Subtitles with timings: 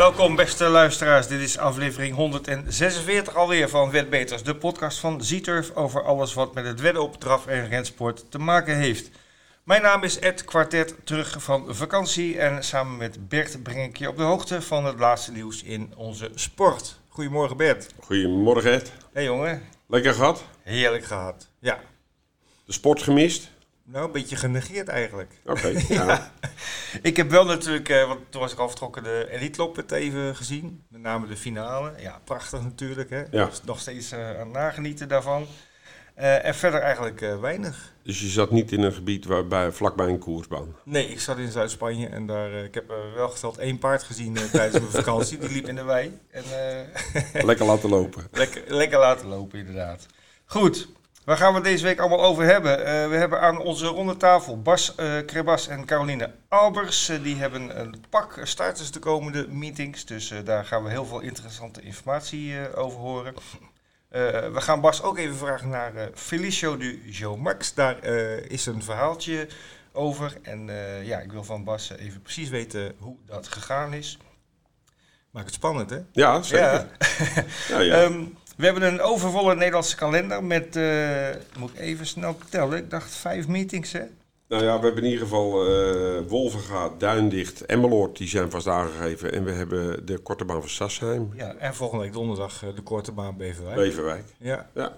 [0.00, 6.02] Welkom beste luisteraars, dit is aflevering 146 alweer van Wetbeters, de podcast van Zieturf over
[6.04, 9.10] alles wat met het wedden op draf- en rensport te maken heeft.
[9.64, 14.08] Mijn naam is Ed Kwartet, terug van vakantie en samen met Bert breng ik je
[14.08, 16.98] op de hoogte van het laatste nieuws in onze sport.
[17.08, 17.94] Goedemorgen Bert.
[18.00, 18.92] Goedemorgen Ed.
[19.12, 20.44] Hey jongen, Lekker gehad?
[20.62, 21.48] heerlijk gehad.
[21.58, 21.80] Ja,
[22.64, 23.50] De sport gemist?
[23.90, 25.32] Nou een beetje genegeerd eigenlijk.
[25.44, 26.32] Oké, ja.
[27.02, 29.92] Ik heb wel natuurlijk, eh, want toen was ik al vertrokken, de Elite Lopp het
[29.92, 30.82] even gezien.
[30.88, 31.92] Met name de finale.
[31.98, 33.10] Ja, prachtig natuurlijk.
[33.10, 33.22] Hè?
[33.30, 33.48] Ja.
[33.64, 35.46] Nog steeds eh, aan het nagenieten daarvan.
[36.20, 37.92] Eh, en verder eigenlijk weinig.
[38.02, 40.76] Dus je zat niet in een gebied waarbij, vlakbij een koersbaan?
[40.84, 44.36] Nee, ik zat in Zuid-Spanje en daar, eh, ik heb wel gesteld één paard gezien
[44.52, 45.38] tijdens mijn vakantie.
[45.38, 46.18] Die liep in de wei.
[46.30, 46.44] En,
[47.46, 48.26] Lekker laten lopen.
[48.32, 50.06] lekker, lekker laten lopen inderdaad.
[50.44, 50.88] Goed,
[51.24, 52.84] waar gaan we het deze week allemaal over hebben?
[52.84, 57.08] Eh, we hebben aan onze ronde tafel Bas eh Krebas en Caroline Albers.
[57.08, 60.04] Eh, die hebben een pak starters de komende meetings.
[60.04, 63.34] Dus daar gaan we heel veel interessante informatie over horen.
[64.52, 67.74] We gaan Bas ook even vragen naar Felicio du Jo Max.
[67.74, 68.04] Daar
[68.48, 69.48] is een verhaaltje
[69.92, 70.36] over.
[70.42, 70.68] En
[71.02, 74.18] ja, ik wil van Bas even precies weten hoe dat gegaan is.
[75.30, 75.98] Maak het spannend, hè?
[76.12, 76.64] Ja, zeker.
[76.64, 76.88] Ja.
[77.68, 77.94] Ja, ja.
[78.02, 78.24] Ehm,
[78.60, 83.14] we hebben een overvolle Nederlandse kalender met, eh, moet ik even snel tellen, ik dacht
[83.14, 84.02] vijf meetings hè?
[84.48, 89.32] nou ja, we hebben in ieder geval eh Wolvenga, Duindicht, Emmeloord, die zijn vast aangegeven.
[89.32, 92.82] En we hebben de korte baan van Sassheim, Ja, en volgende week donderdag eh, de
[92.82, 93.76] korte baan Beverwijk.
[93.76, 94.24] Beverwijk.
[94.38, 94.94] Ja, Ja.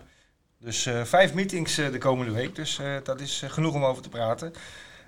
[0.59, 4.53] dus vijf meetings de komende week, dus dat is genoeg om over te praten.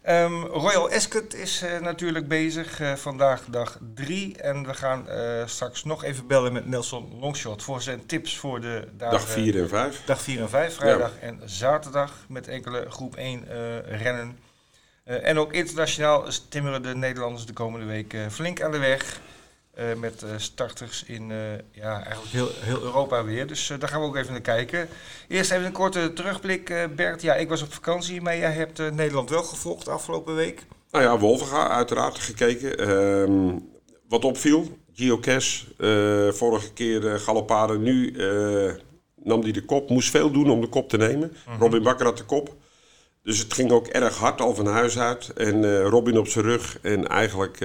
[0.04, 4.36] Ehm, Royal Ascot is eh, natuurlijk bezig, eh, vandaag dag drie.
[4.38, 8.60] En we gaan eh, straks nog even bellen met Nelson Longshot voor zijn tips voor
[8.60, 9.18] de dagen...
[9.18, 10.02] Dag 4 en 5.
[10.04, 14.38] Dag 4 en 5, vrijdag en zaterdag met enkele groep 1 eh, rennen.
[15.04, 19.20] En ook internationaal timmeren de Nederlanders de komende week flink aan de weg.
[19.74, 21.38] Eh, met eh, starters in eh,
[21.70, 23.46] ja, eigenlijk heel, heel Europa weer.
[23.46, 24.88] Dus daar gaan we ook even naar kijken.
[25.28, 27.22] Eerst even een korte terugblik, Bert.
[27.22, 30.66] Ja, ik was op vakantie, maar jij hebt Nederland wel gevolgd de afgelopen week.
[30.90, 32.78] Nou ja, Wolvenga uiteraard gekeken.
[32.78, 33.58] Ehm,
[34.08, 35.66] wat opviel, Geocache,
[36.34, 38.16] vorige keer Galopade, nu
[39.22, 39.88] nam hij de kop.
[39.88, 41.36] Moest veel doen om de kop te nemen.
[41.58, 42.54] Robin Bakker had de kop.
[43.22, 45.32] Dus het ging ook erg hard al van huis uit.
[45.32, 46.78] En Robin op zijn rug.
[46.82, 47.58] En eigenlijk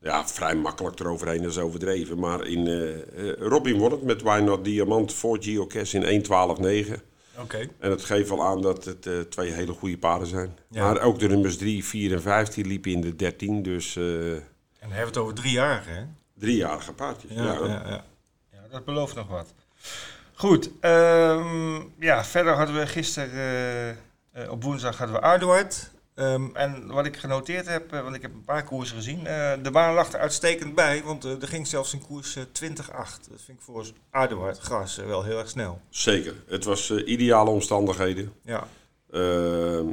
[0.00, 2.18] ja, vrij makkelijk eroverheen, dat is overdreven.
[2.18, 7.02] Maar in, eh, Robin won het met Why Not Diamant voor Geocache in 1.12.9.
[7.38, 7.68] Oké.
[7.78, 10.56] En het geeft wel aan dat het eh, twee hele goede paarden zijn.
[10.70, 10.84] Ja.
[10.84, 13.62] Maar ook de nummers 3, 4 en 5 die liepen in de 13.
[13.62, 14.42] Dus eh En
[14.78, 16.02] we hebben het over driejarige, hè?
[16.34, 17.30] driejarige paardjes.
[17.34, 18.04] Ja, ja, ja.
[18.52, 19.54] ja, dat belooft nog wat.
[20.34, 23.98] Goed, ehm, ja, verder hadden we gisteren,
[24.50, 25.90] op woensdag hadden we Aardewart.
[26.20, 29.52] Ehm, en wat ik genoteerd heb, eh, want ik heb een paar koersen gezien, eh,
[29.62, 33.28] de baan lag er uitstekend bij, want eh, er ging zelfs een koers eh, 20-8.
[33.30, 35.80] Dat vind ik voor Aardewart, gras, wel heel erg snel.
[35.88, 36.34] Zeker.
[36.46, 38.32] Het was ideale omstandigheden.
[38.44, 38.66] Ja,
[39.10, 39.86] Ehm,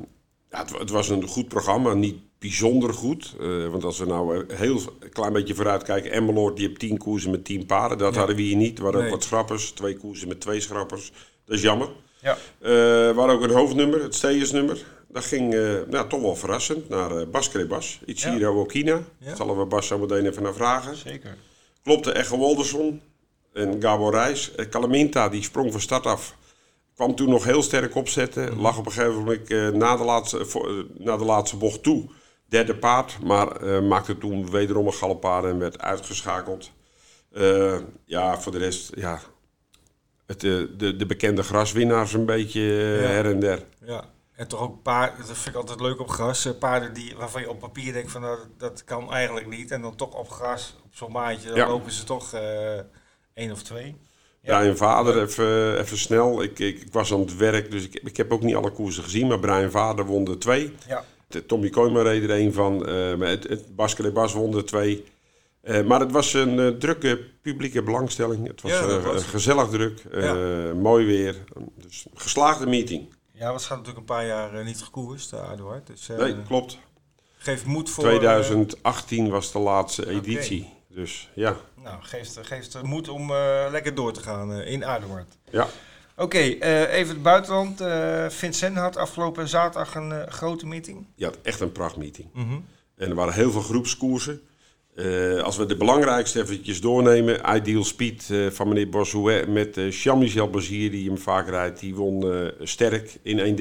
[0.50, 3.36] ja, het, wa- het was een goed programma, niet bijzonder goed.
[3.72, 4.80] Want als we nou een heel
[5.12, 7.98] klein beetje vooruit kijken, Emmeloord die heeft 10 koersen met 10 paarden.
[7.98, 8.18] Dat Ja.
[8.18, 8.78] hadden we hier niet.
[8.78, 9.10] We hadden Nee.
[9.12, 11.12] ook wat schrappers, twee koersen met twee schrappers.
[11.46, 11.90] Dat is jammer.
[12.22, 12.38] ja.
[12.60, 14.86] We hadden ook een hoofdnummer, het steersnummer.
[15.10, 19.02] Dat ging eh, nou, toch wel verrassend naar eh Bas Krebas, Ichiro Okina.
[19.18, 19.36] Ja.
[19.36, 20.96] Zullen we Bas zo meteen even naar vragen.
[20.96, 21.38] zeker.
[21.84, 23.02] Klopte Echo Wolderson
[23.54, 24.52] en Gabor Reis.
[24.70, 26.36] Calaminta die sprong van start af.
[26.96, 28.52] Kwam toen nog heel sterk opzetten.
[28.52, 28.62] Mhm.
[28.62, 30.46] Lag op een gegeven moment na, de laatste,
[30.98, 32.06] na de laatste bocht toe.
[32.46, 33.18] Derde paard.
[33.24, 36.72] Maar maakte toen wederom een galopade en werd uitgeschakeld.
[38.06, 39.20] Ja, voor de rest, ja.
[40.26, 43.08] Het, de, de bekende graswinnaars een beetje Ja.
[43.08, 43.64] her en der.
[43.86, 44.04] Ja.
[44.38, 46.46] En toch ook paarden, dat vind ik altijd leuk op gras.
[46.46, 49.72] eh, Paarden die, waarvan je op papier denkt van nou, dat kan eigenlijk niet.
[49.72, 51.68] En dan toch op gras, op zo'n maatje, dan Ja.
[51.68, 52.80] lopen ze toch eh
[53.34, 53.96] één of twee.
[54.42, 56.44] Ja, en vader, even, even snel.
[56.44, 59.04] Ik, ik, ik was aan het werk, dus ik, ik heb ook niet alle koersen
[59.04, 59.28] gezien.
[59.28, 60.76] Maar Brian Vader won de twee.
[60.88, 61.04] Ja.
[61.28, 62.78] De Tommy Koyma reed er een van.
[63.18, 63.76] maar het,
[64.14, 65.06] Bas won de twee.
[65.86, 68.48] Maar het was een eh, drukke publieke belangstelling.
[68.48, 69.24] Het was, Ja, dat was het.
[69.24, 70.02] gezellig druk.
[70.12, 70.34] Ja.
[70.74, 71.36] Mooi weer.
[71.76, 73.16] Dus geslaagde meeting.
[73.40, 75.88] Ja, we gaan natuurlijk een paar jaar eh, niet gekoerst, de Aardewart.
[75.88, 76.78] Dus eh Nee, klopt.
[77.38, 78.04] geeft moed voor...
[78.04, 80.74] 2018 was de laatste editie.
[80.90, 81.50] Dus ja.
[81.50, 85.38] eh, nou, geeft, geeft moed om eh, lekker door te gaan eh, in Aardewart.
[85.50, 85.68] ja.
[86.20, 87.82] Oké, eh, even het buitenland.
[87.82, 91.06] Eh Vincent had afgelopen zaterdag een eh, grote meeting.
[91.20, 92.30] Had echt een prachtmeeting.
[92.34, 92.60] Mhm.
[92.96, 94.42] En er waren heel veel groepskoersen.
[94.98, 97.56] Eh, als we de belangrijkste eventjes doornemen.
[97.56, 101.80] Ideal Speed eh, van meneer Bossuet met eh Jean-Michel Bazier die hem vaak rijdt.
[101.80, 103.58] Die won sterk in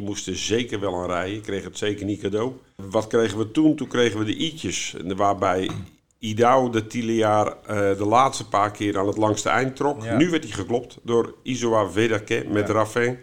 [0.00, 0.04] 1.13.4.
[0.04, 1.40] Moest er zeker wel aan rijden.
[1.40, 2.52] Kreeg het zeker niet cadeau.
[2.76, 3.76] Wat kregen we toen?
[3.76, 4.94] Toen kregen we de i'tjes.
[5.16, 5.70] Waarbij
[6.18, 10.04] Idao de Tiliaar uh, de laatste paar keer aan het langste eind trok.
[10.04, 10.16] Ja.
[10.16, 12.74] Nu werd hij geklopt door Isoa Vedake met Ja.
[12.74, 13.18] Raffin.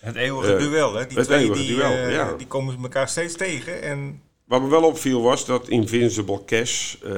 [0.00, 1.06] Het eeuwige duel, hè?
[1.06, 2.32] Die het twee eeuwige die, duel, ja.
[2.36, 3.82] die komen elkaar steeds tegen.
[3.82, 7.10] En Wat me wel opviel was dat Invincible Cash eh,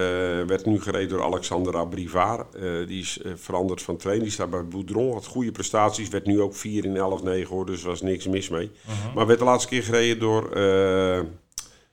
[0.47, 2.55] werd nu gereden door Alexander Abrivard.
[2.55, 4.25] Eh, die is eh, veranderd van trainer.
[4.25, 5.13] Die staat bij Boudron.
[5.13, 6.09] Had goede prestaties.
[6.09, 7.67] Werd nu ook 4 in 11, 9 hoor.
[7.67, 8.71] Dus er was niks mis mee.
[8.85, 9.15] Mhm.
[9.15, 11.21] Maar werd de laatste keer gereden door eh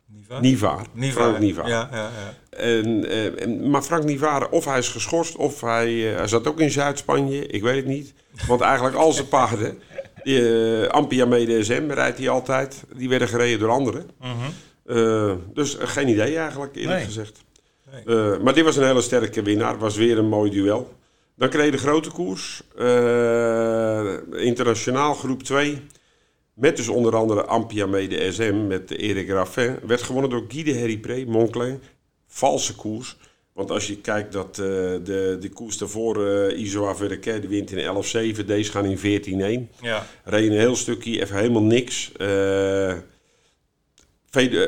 [0.07, 0.39] Niva?
[0.39, 0.86] Nivaar.
[0.94, 1.38] Niva?
[1.38, 1.69] Nivaar.
[1.69, 2.57] Ja, ja, ja.
[2.57, 3.10] En,
[3.40, 7.48] en- maar Frank Nivaar, of hij is geschorst, of hij, hij zat ook in Zuid-Spanje.
[7.48, 8.13] Ik weet het niet.
[8.48, 9.80] Want eigenlijk al zijn paarden,
[10.24, 12.83] uh, Ampia Mede SM rijdt hij altijd.
[12.95, 14.10] Die werden gereden door anderen.
[14.19, 14.31] Mhm.
[14.88, 17.06] Eh, dus eh, geen idee eigenlijk, eerlijk Nee.
[17.06, 17.42] gezegd.
[17.92, 18.18] Nee.
[18.18, 19.78] Eh, maar dit was een hele sterke winnaar.
[19.78, 20.94] Was weer een mooi duel.
[21.36, 22.62] Dan kreeg je de grote koers.
[24.31, 25.81] Internationaal groep 2.
[26.54, 29.75] Met dus onder andere Ampia Mede SM met Erik Raffin.
[29.88, 31.80] Werd gewonnen door Guy de Herripré, Moncler.
[32.28, 33.18] Valse koers.
[33.54, 36.94] Want als je kijkt dat de, de koers daarvoor, eh Isoa
[37.40, 38.45] die wint in 11-7.
[38.45, 40.06] Deze gaan in 14-1 Ja.
[40.24, 42.12] reed een heel stukje, even helemaal niks.
[42.18, 42.98] Vede-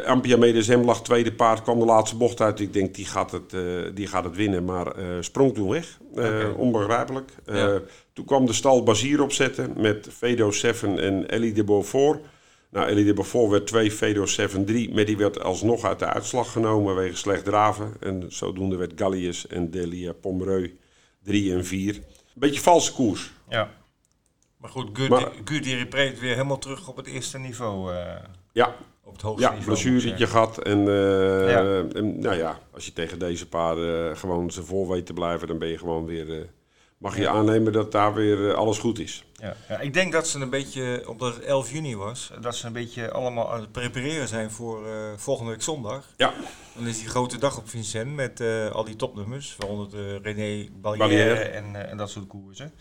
[0.06, 2.60] Ampia Medesem lag tweede paard, kwam de laatste bocht uit.
[2.60, 3.62] Ik denk, die gaat het, eh,
[3.94, 5.98] die gaat het winnen, maar eh, sprong toen weg.
[6.12, 6.54] Oké.
[6.58, 7.32] Onbegrijpelijk.
[7.46, 7.82] Ja.
[8.14, 12.22] Toen kwam de stal Bazier opzetten met Fedo 7 en Ellie de Beaufort.
[12.70, 16.06] Nou, Ellie de Beaufort werd 2, Fedo 7 3, maar die werd alsnog uit de
[16.06, 17.94] uitslag genomen wegens slecht draven.
[18.00, 20.78] En zodoende werd Gallius en Delia Pomereu
[21.24, 22.00] 3 en 4.
[22.34, 23.32] Beetje valse koers.
[23.50, 23.78] ja.
[24.58, 24.96] Maar goed,
[25.64, 27.94] die repreet weer helemaal terug op het eerste niveau.
[28.52, 28.76] Ja,
[29.10, 30.58] op het hoogste Ja, blessuretje gehad.
[30.64, 31.84] En, eh, Ja.
[31.94, 35.48] en nou ja, als je tegen deze paarden eh, gewoon ze voor weet te blijven,
[35.48, 36.34] dan ben je gewoon weer.
[36.40, 36.46] eh,
[36.98, 37.32] mag je Ja.
[37.32, 39.24] aannemen dat daar weer alles goed is.
[39.34, 39.56] Ja.
[39.70, 42.74] Ja, ik denk dat ze een beetje, omdat het 11 juni was, dat ze een
[42.74, 46.06] beetje allemaal aan het prepareren zijn voor eh, volgende week zondag.
[46.18, 46.34] Ja.
[46.76, 50.70] Dan is die grote dag op Vincent met eh, al die topnummers, waaronder de René
[50.82, 52.72] Ballière en, en dat soort koersen.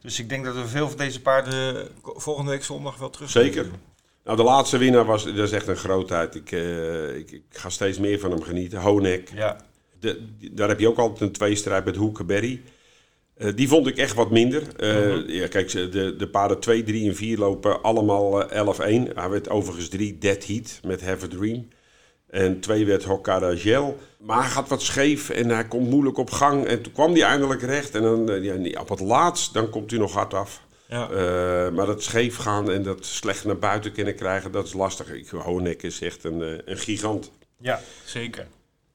[0.00, 3.66] Dus ik denk dat we veel van deze paarden volgende week zondag wel terug Zeker.
[4.26, 6.34] Nou, de laatste winnaar was, dat is echt een grootheid.
[6.34, 8.80] Ik, eh, ik, ik ga steeds meer van hem genieten.
[8.80, 9.30] Honek.
[9.34, 9.56] Ja,
[10.00, 12.60] De, daar heb je ook altijd een tweestrijd met Hoekenberry.
[13.36, 14.62] Eh die vond ik echt wat minder.
[14.76, 15.30] Eh, Mhm.
[15.30, 19.12] ja, kijk, de, de paarden 2, 3 en 4 lopen allemaal eh, 11-1.
[19.14, 21.68] Hij werd overigens 3 Dead Heat met Have a Dream.
[22.30, 23.96] En 2 werd Hokkada Gel.
[24.20, 26.64] Maar hij gaat wat scheef en hij komt moeilijk op gang.
[26.66, 27.94] En toen kwam hij eindelijk recht.
[27.94, 30.64] En dan, ja, op het laatst, dan komt hij nog hard af.
[30.88, 31.10] Ja.
[31.10, 35.12] Eh, maar dat scheef gaan en dat slecht naar buiten kunnen krijgen, dat is lastig.
[35.12, 37.30] Ik, Honek is echt een, eh, een gigant.
[37.58, 38.46] ja zeker.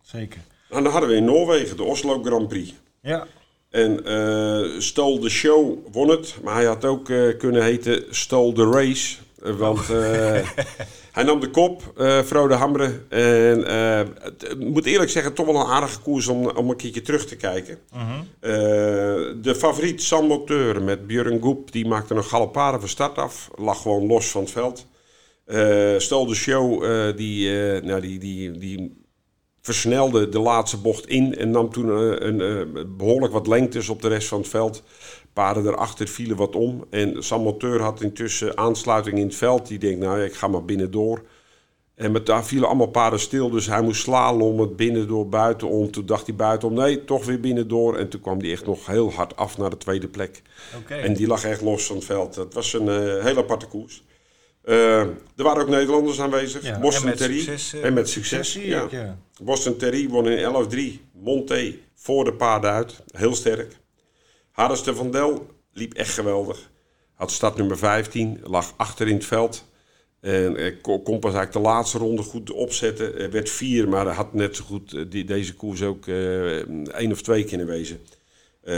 [0.02, 0.42] Zeker.
[0.70, 2.74] En dan hadden we in Noorwegen de Oslo Grand Prix.
[3.02, 3.28] Ja,
[3.70, 8.54] En eh Stol de Show won het, maar hij had ook eh, kunnen heten Stol
[8.54, 9.18] de Race.
[9.44, 10.50] Eh, want eh,
[11.12, 13.02] hij nam de kop, eh Frode Hamre.
[13.10, 14.00] En eh,
[14.50, 17.36] ik moet eerlijk zeggen, toch wel een aardige koers om, om een keertje terug te
[17.36, 17.78] kijken.
[17.94, 18.02] Mhm.
[18.40, 18.52] Eh,
[19.42, 23.50] de favoriet Sam Moteur met Björn Goep, die maakte een galopade van start af.
[23.56, 24.86] Lag gewoon los van het veld.
[25.46, 29.02] Eh Stol de Show, eh, die, eh, nou, die, die, die
[29.62, 34.02] versnelde de laatste bocht in en nam toen eh, een, eh, behoorlijk wat lengtes op
[34.02, 34.84] de rest van het veld.
[35.33, 36.86] Paarden erachter vielen wat om.
[36.89, 39.67] En Sam Moteur had intussen aansluiting in het veld.
[39.67, 41.22] Die denkt, nou ik ga maar binnendoor.
[41.96, 45.91] En met, daar vielen allemaal paarden stil, dus hij moest slalommen binnendoor, buitenom.
[45.91, 47.98] Toen dacht hij buitenom, nee, toch weer binnendoor.
[47.98, 50.41] En toen kwam hij echt nog heel hard af naar de tweede plek.
[50.88, 52.36] En die lag echt los van het veld.
[52.36, 54.03] Het was een eh, hele aparte koers.
[54.62, 56.63] Eh, er waren ook Nederlanders aanwezig.
[56.63, 57.39] Ja, Boston en met Terry.
[57.39, 58.84] succes, eh, en met succes, ja.
[58.84, 59.17] ik, ja.
[59.41, 61.01] Boston Terry won in 11-3.
[61.13, 63.03] Monté voor de paarden uit.
[63.12, 63.79] Heel sterk.
[64.62, 66.70] Harris de Van Del liep echt geweldig.
[67.13, 68.39] Had start nummer 15.
[68.44, 69.65] Lag achter in het veld.
[70.20, 73.20] En eh, kon pas eigenlijk de laatste ronde goed opzetten.
[73.20, 76.58] Er werd vier, maar had net zo goed eh, die, deze koers ook eh
[76.94, 78.00] één of twee kunnen wezen.
[78.62, 78.75] Eh,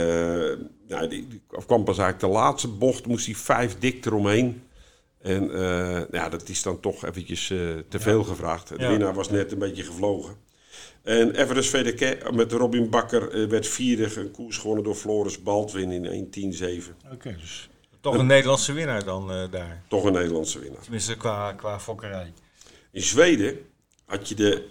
[0.88, 4.62] nou, die, die kwam pas eigenlijk de laatste bocht, moest hij vijf dik eromheen.
[5.20, 8.68] En eh, ja, dat is dan toch eventjes eh, te veel gevraagd.
[8.68, 8.88] De Ja.
[8.88, 10.36] winnaar was net een beetje gevlogen.
[11.04, 14.20] En Everest VDK met Robin Bakker eh, werd vierde.
[14.20, 16.30] Een koers gewonnen door Floris Baldwin in
[16.82, 17.12] 1.10.7.
[17.12, 17.68] Oké, dus
[18.00, 19.82] toch een Nederlandse winnaar dan eh, daar.
[19.88, 20.80] Toch een Nederlandse winnaar.
[20.82, 22.32] Tenminste qua, qua fokkerij.
[22.90, 23.58] In Zweden
[24.04, 24.66] had je de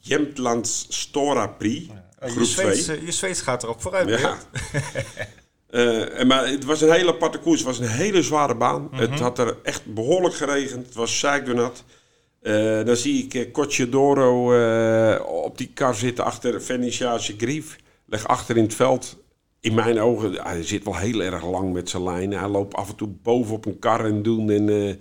[0.00, 2.74] Jämtlands Stora Prix, Eh, je, groep 2.
[2.74, 4.08] Zweeds, je Zweeds gaat erop vooruit.
[4.08, 4.38] Ja.
[5.72, 7.58] Eh, en maar het was een hele aparte koers.
[7.58, 8.88] Het was een hele zware baan.
[8.92, 10.86] Het had er echt behoorlijk geregend.
[10.86, 11.84] Het was zeikdonat.
[12.42, 17.78] Eh dan zie ik uh, op die kar zitten achter Vernissage Grief.
[18.06, 19.20] Leg achter in het veld.
[19.60, 22.38] In mijn ogen, hij zit wel heel erg lang met zijn lijnen.
[22.38, 24.50] Hij loopt af en toe bovenop een kar en doen.
[24.50, 24.96] En, nou,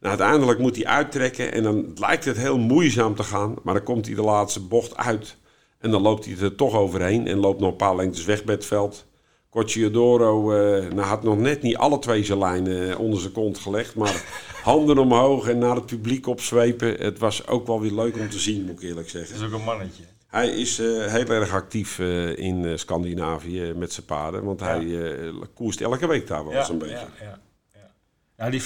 [0.00, 1.52] uiteindelijk moet hij uittrekken.
[1.52, 3.54] En dan lijkt het heel moeizaam te gaan.
[3.62, 5.36] Maar dan komt hij de laatste bocht uit.
[5.78, 8.54] En dan loopt hij er toch overheen en loopt nog een paar lengtes weg bij
[8.54, 9.06] het veld.
[9.54, 13.94] Corciodoro uh, nou, had nog net niet alle twee zijn lijnen onder zijn kont gelegd.
[13.94, 14.24] Maar
[14.62, 16.94] handen omhoog en naar het publiek opzwepen.
[16.94, 19.32] Het was ook wel weer leuk om te zien, moet ik eerlijk zeggen.
[19.34, 20.02] Dat is ook een mannetje.
[20.26, 24.44] Hij is uh, heel erg actief uh, in Scandinavië met zijn paarden.
[24.44, 24.66] Want ja.
[24.66, 27.06] hij koerst elke week daar wel ja, eens een beetje.
[27.20, 27.40] Ja,
[28.36, 28.62] ja, die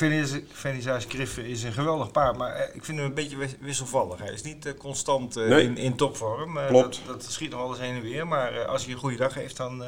[0.52, 2.36] Venizais Griff is een geweldig paard.
[2.36, 4.18] Maar ik vind hem een beetje wisselvallig.
[4.18, 5.64] Hij is niet constant Nee.
[5.64, 6.58] in, in topvorm.
[6.68, 7.00] Klopt.
[7.06, 8.26] Dat, dat schiet nog wel eens heen en weer.
[8.26, 9.82] Maar als hij een goede dag heeft, dan,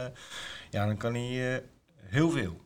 [0.71, 1.63] ja, dan kan hij
[2.11, 2.61] heel veel.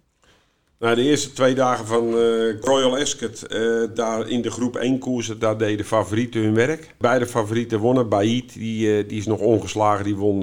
[0.78, 4.98] Nou, de eerste twee dagen van uh, Royal Ascot, uh, daar in de groep 1
[4.98, 6.94] koersen, daar deden de favorieten hun werk.
[6.98, 8.08] Beide favorieten wonnen.
[8.08, 10.40] Baïd, die, uh, die is nog ongeslagen, die won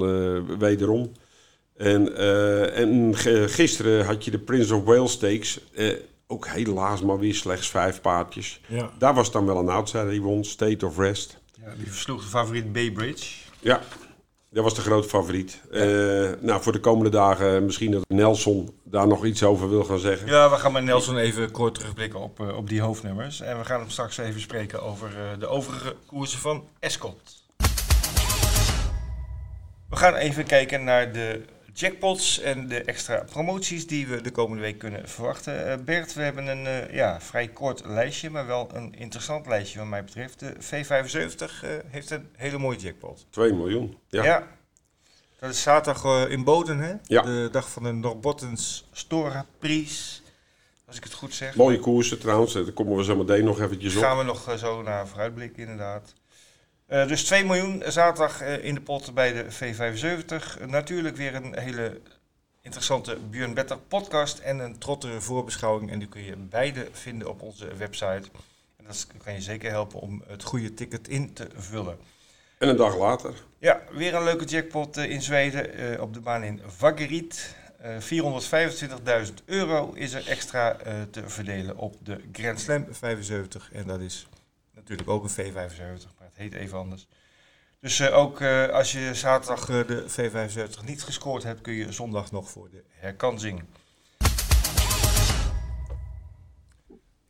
[0.58, 1.12] wederom.
[1.76, 2.16] En,
[2.74, 3.14] en
[3.48, 5.60] gisteren had je de Prince of Wales Stakes.
[6.26, 8.60] ook helaas maar weer slechts vijf paardjes.
[8.68, 8.90] Ja.
[8.98, 11.40] Daar was dan wel een outsider, die won State of Rest.
[11.60, 13.26] Ja, die versloeg de favoriet Baybridge.
[13.60, 13.80] Ja,
[14.52, 15.60] dat was de grote favoriet.
[15.70, 15.84] Ja.
[15.84, 19.98] Uh, nou, voor de komende dagen misschien dat Nelson daar nog iets over wil gaan
[19.98, 20.26] zeggen.
[20.26, 23.40] Ja, we gaan met Nelson even kort terugblikken op, uh, op die hoofdnummers.
[23.40, 27.42] En we gaan hem straks even spreken over uh, de overige koersen van Escot.
[29.88, 31.40] We gaan even kijken naar de
[31.72, 35.84] jackpots en de extra promoties die we de komende week kunnen verwachten.
[35.84, 40.04] Bert, we hebben een ja, vrij kort lijstje, maar wel een interessant lijstje wat mij
[40.04, 40.38] betreft.
[40.38, 43.26] De V75 heeft een hele mooie jackpot.
[43.30, 44.24] 2 miljoen, ja.
[44.24, 44.46] ja.
[45.38, 46.94] Dat is zaterdag in Boden, hè?
[47.02, 47.22] Ja.
[47.22, 50.22] De dag van de Norbottens Stora Pries.
[50.86, 51.54] Als ik het goed zeg.
[51.56, 54.02] Mooie koersen trouwens, daar komen we zo meteen nog eventjes op.
[54.02, 56.14] Gaan we nog zo naar vooruitblikken, inderdaad.
[56.92, 60.66] Uh, dus 2 miljoen zaterdag in de pot bij de V75.
[60.66, 62.00] natuurlijk weer een hele
[62.60, 65.90] interessante Björn Better podcast en een trottere voorbeschouwing.
[65.90, 68.22] En die kun je beide vinden op onze website.
[68.76, 71.98] En dat kan je zeker helpen om het goede ticket in te vullen.
[72.58, 73.34] En een dag later.
[73.58, 77.56] Ja, weer een leuke jackpot uh, in Zweden op de baan in Vaggerit.
[77.82, 80.76] Uh, 425.000 euro is er extra
[81.10, 83.72] te verdelen op de Grand Slam 75.
[83.72, 84.26] En dat is
[84.74, 87.06] natuurlijk ook een V75, maar het heet even anders.
[87.80, 92.70] Dus ook als je zaterdag de V75 niet gescoord hebt, kun je zondag nog voor
[92.70, 93.62] de herkansing.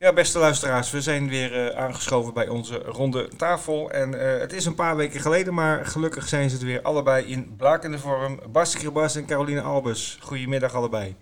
[0.03, 3.91] Ja, beste luisteraars, we zijn weer uh, aangeschoven bij onze ronde tafel.
[3.91, 7.25] En uh, het is een paar weken geleden, maar gelukkig zijn ze er weer allebei
[7.25, 8.39] in blakende vorm.
[8.51, 10.17] Bas Kribas en Caroline Albers.
[10.21, 11.15] Goedemiddag allebei.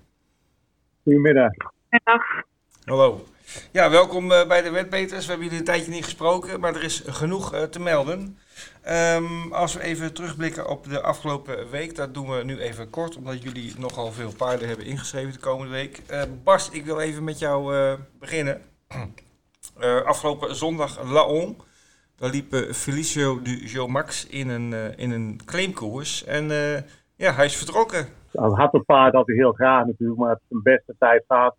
[1.04, 1.52] Goedemiddag.
[2.04, 2.24] Dag.
[2.86, 3.26] Hallo.
[3.72, 5.26] Ja, welkom uh, bij de Wetbeters.
[5.26, 8.38] We hebben jullie een tijdje niet gesproken, maar er is genoeg te melden.
[9.16, 13.18] Um, als we even terugblikken op de afgelopen week, dat doen we nu even kort,
[13.18, 16.02] omdat jullie nogal veel paarden hebben ingeschreven de komende week.
[16.44, 17.76] Bas, ik wil even met jou
[18.20, 18.62] beginnen.
[20.06, 21.58] Afgelopen zondag Laon.
[22.16, 26.24] Daar liep Felicio du Jomax in een, in een claimkoers.
[26.24, 26.48] En
[27.16, 28.08] ja, hij is vertrokken.
[28.34, 31.56] Als had het paard had hij heel graag natuurlijk, maar het zijn beste tijd gehad.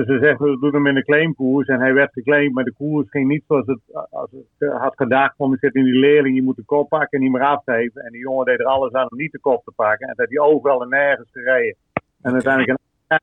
[0.00, 1.68] Dus ze zeggen, we doen hem in een claimkoers.
[1.68, 3.80] En hij werd geclaimd, maar de koers ging niet zoals het,
[4.10, 5.36] als het had gedacht.
[5.36, 8.02] Van, zit in die leerling, je moet de kop pakken en niet meer afgeven.
[8.02, 10.08] En die jongen deed er alles aan om niet de kop te pakken.
[10.08, 11.76] En dat hij overal en nergens gereden.
[12.22, 12.78] En uiteindelijk
[13.08, 13.18] een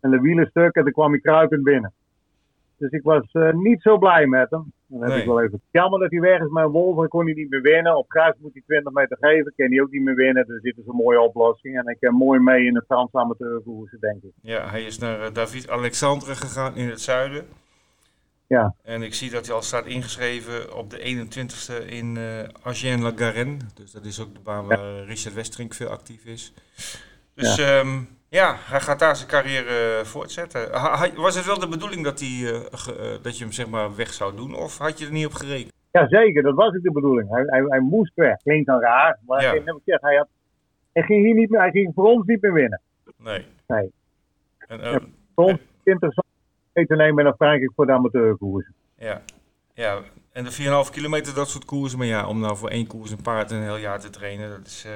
[0.00, 1.92] en de wielen stuk en toen kwam hij kruipend binnen.
[2.78, 4.72] Dus ik was uh, niet zo blij met hem.
[4.94, 5.20] Dan heb Nee.
[5.20, 6.96] ik wel even jammer dat hij weg is met Wolf.
[6.96, 7.96] Dan kon hij niet meer winnen.
[7.96, 9.52] Op gras moet hij 20 meter geven.
[9.56, 10.46] Kan hij ook niet meer winnen.
[10.46, 11.78] Dus dit is een mooie oplossing.
[11.78, 14.30] En ik kan mooi mee in de Franse amateurkoersen, denk ik.
[14.42, 17.44] Ja, hij is naar eh, David Alexandre gegaan in het zuiden.
[18.46, 18.74] Ja.
[18.82, 23.56] En ik zie dat hij al staat ingeschreven op de 21ste in eh Agen-la-Garenne.
[23.74, 26.54] Dus dat is ook de baan waar eh, Richard Westerink veel actief is.
[27.34, 27.80] Dus ja.
[28.34, 30.72] Ja, hij gaat daar zijn carrière uh, voortzetten.
[30.72, 33.68] Ha, was het wel de bedoeling dat, hij, uh, ge, uh, dat je hem zeg
[33.68, 34.54] maar weg zou doen?
[34.54, 35.72] Of had je er niet op gerekend?
[35.90, 36.42] Ja, zeker.
[36.42, 37.30] Dat was ook de bedoeling.
[37.30, 38.36] Hij, hij, hij moest weg.
[38.42, 39.18] Klinkt dan raar.
[39.26, 39.50] Maar Ja.
[39.50, 40.28] hij, gezegd, hij, had,
[40.92, 42.80] hij ging hier niet meer, hij ging voor ons niet meer winnen.
[43.16, 43.46] Nee.
[43.66, 43.92] Nee.
[44.58, 45.00] En, Ja.
[45.34, 46.26] Voor ons het interessant
[46.72, 48.74] mee te nemen naar Frankrijk voor de amateurkoersen.
[48.98, 49.22] ja.
[49.74, 50.00] ja.
[50.32, 51.98] En de 4,5 kilometer, dat soort koersen.
[51.98, 54.66] Maar ja, om nou voor één koers een paard een heel jaar te trainen, dat
[54.66, 54.86] is...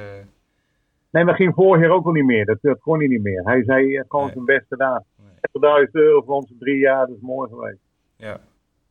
[1.10, 2.44] eh, Nee, maar ging vorig jaar ook al niet meer.
[2.44, 3.42] Dat, dat kon hij niet meer.
[3.44, 4.34] Hij zei, heeft gewoon Nee.
[4.34, 5.04] zijn beste gedaan.
[5.16, 5.86] Nee.
[5.86, 7.80] 30.000 euro voor in drie jaar, dat is mooi geweest.
[8.16, 8.40] Ja.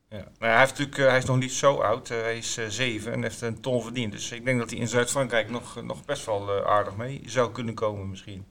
[0.10, 0.18] ja.
[0.18, 2.10] Nou, hij, heeft natuurlijk, eh, hij is nog niet zo oud.
[2.10, 4.12] Eh, hij is eh, zeven en heeft een ton verdiend.
[4.12, 7.52] Dus ik denk dat hij in Zuid-Frankrijk nog, nog best wel eh, aardig mee zou
[7.52, 8.46] kunnen komen misschien.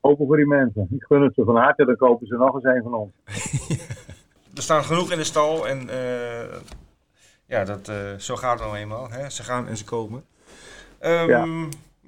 [0.00, 0.88] Open voor die mensen.
[0.90, 3.12] Ik gun het ze van harte, dan kopen ze nog eens een van ons.
[4.54, 6.58] Er staan genoeg in de stal en eh,
[7.46, 9.10] ja, dat, eh, zo gaat het nou eenmaal.
[9.10, 9.30] Hè?
[9.30, 10.24] Ze gaan en ze komen.
[10.98, 11.46] Ehm, ja.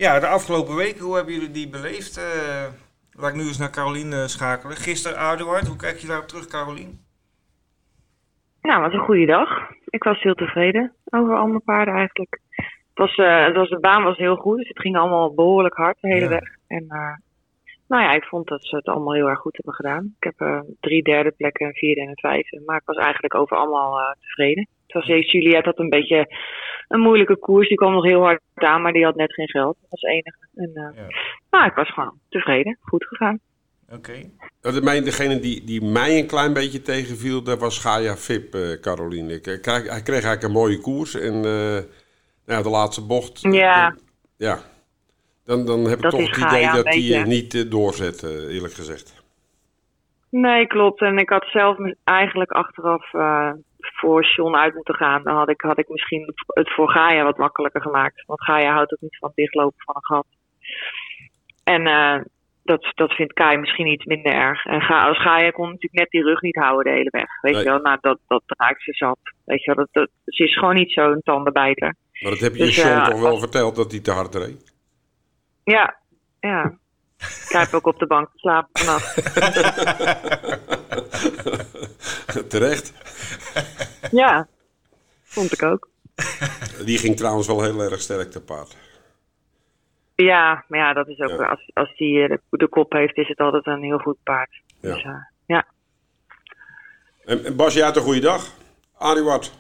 [0.05, 0.21] Ja.
[0.21, 2.17] de afgelopen week, hoe hebben jullie die beleefd?
[2.17, 2.67] Eh,
[3.13, 4.77] laat ik nu eens naar Carolien eh, schakelen.
[4.77, 7.01] Gisteren Aardeward, hoe kijk je daarop terug, Carolien?
[8.63, 9.49] Nou, wat een goede dag.
[9.85, 12.41] Ik was heel tevreden over al mijn paarden eigenlijk.
[12.95, 15.97] was, eh, het was, de baan was heel goed, dus het ging allemaal behoorlijk hard
[16.01, 16.29] de hele Ja.
[16.29, 16.55] weg.
[16.67, 16.87] En
[17.89, 20.15] nou ja, ik vond dat ze het allemaal heel erg goed hebben gedaan.
[20.21, 22.63] Ik heb drie derde plekken, een vierde en een vijfde.
[22.67, 24.69] Maar ik was eigenlijk over allemaal tevreden.
[24.87, 26.27] Het was Juliette had een beetje
[26.91, 27.69] een moeilijke koers.
[27.69, 29.77] Die kwam nog heel hard aan, maar die had net geen geld.
[29.81, 30.37] Dat was het enige.
[30.55, 31.15] En, eh, Ja.
[31.51, 32.79] nou, ik was gewoon tevreden.
[32.81, 33.39] Goed gegaan.
[33.93, 34.31] Oké.
[34.83, 39.33] Mij- Degene die, die mij een klein beetje tegenviel, dat was Gaia Vip, eh Caroline.
[39.35, 41.15] Ik, eh, krijg- hij kreeg eigenlijk een mooie koers.
[41.15, 43.41] En eh, nou ja, de laatste bocht.
[43.41, 43.89] Ja.
[43.91, 43.99] dan-
[44.37, 44.59] ja.
[45.45, 49.19] Dan, dan heb ik toch het Gaia idee dat hij eh, niet doorzet, eerlijk gezegd.
[50.31, 51.01] Nee, klopt.
[51.01, 53.13] En ik had zelf me- eigenlijk achteraf
[53.81, 55.23] voor John uit moeten gaan.
[55.23, 58.25] Dan had ik, had ik misschien het voor Gaia wat makkelijker gemaakt.
[58.27, 60.27] Want Gaia houdt ook niet van het dichtlopen van een gat.
[61.65, 62.21] En eh,
[62.63, 64.65] dat, dat vindt Kai misschien iets minder erg.
[64.65, 67.41] En Ga, als Gaia kon natuurlijk net die rug niet houden de hele weg.
[67.41, 67.63] Weet Nee.
[67.63, 69.19] je wel, nou, dat, dat raakt ze zat.
[69.45, 71.95] Weet je wel, dat, dat, ze is gewoon niet zo'n tandenbijter.
[72.21, 74.73] Maar dat heb je Dus, eh, toch wel als- verteld dat hij te hard reed?
[75.65, 75.97] Ja,
[76.41, 76.79] ja.
[77.21, 79.15] Ik heb ook op de bank geslapen vannacht.
[82.51, 82.93] Terecht.
[84.11, 84.49] Ja,
[85.23, 85.89] vond ik ook.
[86.85, 88.77] Die ging trouwens wel heel erg sterk te paard.
[90.15, 91.47] Ja, maar ja, dat is ook Ja.
[91.47, 94.63] als, als die eh, de, de kop heeft, is het altijd een heel goed paard.
[94.81, 94.95] Ja.
[94.95, 95.67] Dus, eh, ja.
[97.25, 98.55] En, en Bas, jij had een goede dag.
[98.99, 99.59] Arie Wart.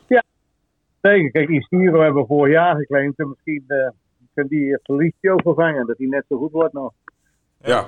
[1.01, 3.19] Zeker, kijk, die Stiro hebben we vorig jaar geclaimd.
[3.19, 3.89] En misschien eh
[4.35, 6.93] kan die Felicio vervangen, dat hij net zo goed wordt nog.
[7.63, 7.87] Ja.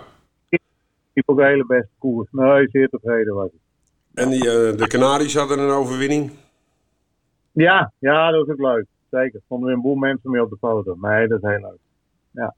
[1.12, 2.28] Die ook een hele beste koers.
[2.30, 3.60] Nee, zeer tevreden was ik.
[4.14, 6.30] En die, eh, de Canaries hadden een overwinning.
[7.52, 8.86] Ja, ja, dat was ook leuk.
[9.10, 9.40] Zeker.
[9.48, 10.96] Vonden we een boel mensen mee op de foto.
[11.00, 11.78] Nee, dat is heel leuk.
[12.30, 12.54] Ja.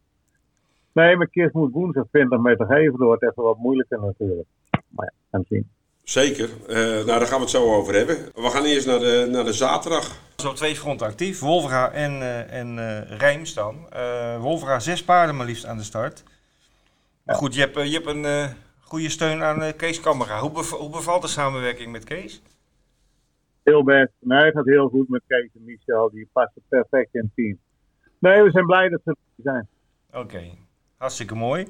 [0.92, 2.90] Nee, maar Kist moet woensdag 20 meter geven.
[2.90, 4.48] Dat wordt even wat moeilijker natuurlijk.
[4.88, 5.68] Maar ja, gaan zien.
[6.02, 6.48] Zeker.
[6.68, 8.16] Eh, nou, daar gaan we het zo over hebben.
[8.34, 10.20] We gaan eerst naar de, naar de zaterdag.
[10.36, 11.40] Zo twee fronten actief.
[11.40, 13.76] Wolvera en, eh en eh Rijms dan.
[13.90, 16.22] Eh Wolvera zes paarden maar liefst aan de start.
[17.24, 20.38] Maar goed, je hebt, eh, je hebt een eh, goede steun aan eh, Kees Kamera.
[20.40, 22.42] Hoe, bev- hoe bevalt de samenwerking met Kees?
[23.62, 24.12] Heel best.
[24.18, 26.10] Nee, het gaat heel goed met Kees en Michel.
[26.10, 27.58] Die passen perfect in het team.
[28.18, 29.68] Nee, we zijn blij dat ze er zijn.
[30.12, 30.42] Oké,
[30.96, 31.66] hartstikke mooi.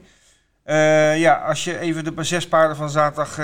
[1.16, 3.36] Ja, als je even de zes paarden van zaterdag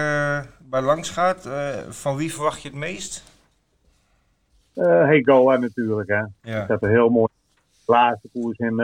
[0.58, 1.48] bij langs gaat,
[1.88, 3.24] van wie verwacht je het meest?
[4.74, 6.08] Hey, Goa natuurlijk.
[6.08, 6.22] Hè.
[6.52, 7.28] Ja, Ik had een heel mooi
[7.90, 8.74] laatste koers in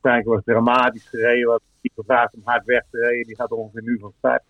[0.00, 1.46] Frankrijk was dramatisch gereden.
[1.48, 3.26] Wat die gevraagd om hard weg te rijden.
[3.26, 4.42] Die gaat ongeveer nu van start.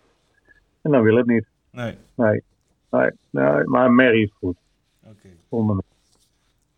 [0.82, 1.46] En dan wil het niet.
[1.70, 2.42] nee, Nee.
[2.90, 4.56] Nee, nee maar Mary is goed.
[5.04, 5.82] oké.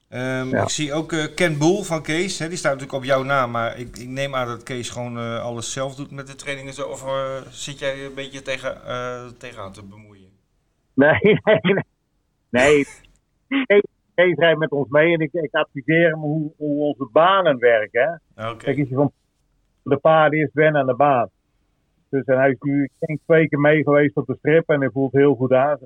[0.08, 0.62] Ehm, Ja.
[0.62, 2.38] Ik zie ook eh, Ken Boel van Kees.
[2.38, 5.18] Hè, die staat natuurlijk op jouw naam, maar ik, ik neem aan dat Kees gewoon
[5.18, 6.72] eh, alles zelf doet met de trainingen.
[6.74, 7.04] Zo, of
[7.50, 8.76] zit jij een beetje tegen,
[9.38, 10.28] tegenaan te bemoeien?
[10.94, 11.84] Nee, nee,
[12.50, 12.86] nee.
[13.48, 13.82] Nee.
[14.24, 18.22] Rijdt met ons mee en ik, ik adviseer hem hoe, hoe onze banen werken.
[18.36, 19.12] Oké, Kijk, als je van
[19.82, 21.28] de paarden eerst wennen aan de baan.
[22.08, 24.90] Dus en hij is nu denk twee keer mee geweest op de strip en hij
[24.90, 25.78] voelt heel goed aan.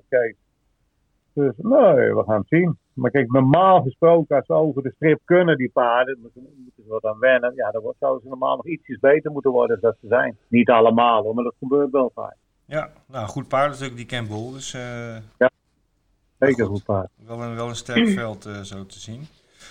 [1.34, 2.78] Dus nee, we gaan het zien.
[2.92, 6.88] Maar kijk, normaal gesproken, als ze over de strip kunnen, die paarden, moeten, moeten ze
[6.88, 7.52] wat aan wennen.
[7.54, 10.36] Ja, dan zouden ze normaal nog ietsjes beter moeten worden dan dat ze zijn.
[10.48, 12.36] Niet allemaal hoor, maar dat gebeurt wel vaak.
[12.64, 14.52] ja, nou goed paard natuurlijk die Boel.
[14.52, 15.16] Dus eh,
[16.46, 17.08] Zeker goed paard.
[17.26, 19.26] wel, een, wel een sterk veld eh, zo te zien.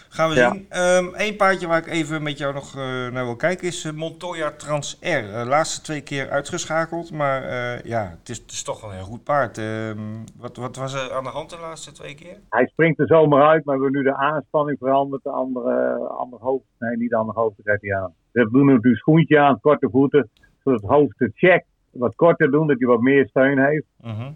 [0.10, 0.52] Gaan we Ja.
[0.52, 0.66] zien.
[0.70, 3.92] Ehm Eén paardje waar ik even met jou nog eh, naar wil kijken is eh,
[3.92, 5.46] Montoya Trans R.
[5.46, 9.06] Laatste twee keer uitgeschakeld, maar eh, ja, het is, het is toch wel een heel
[9.06, 9.58] goed paard.
[9.58, 9.98] Ehm,
[10.38, 12.38] wat, wat was er aan de hand de laatste twee keer?
[12.50, 15.24] Hij springt er zomaar uit, maar we hebben nu de aanspanning veranderd.
[15.24, 18.14] De andere, ander hoofd, nee niet de andere hoofd hij aan.
[18.32, 20.30] We doen nu een schoentje aan, korte voeten,
[20.64, 23.86] zodat het hoofd het check wat korter doen, dat hij wat meer steun heeft.
[24.02, 24.32] Mhm.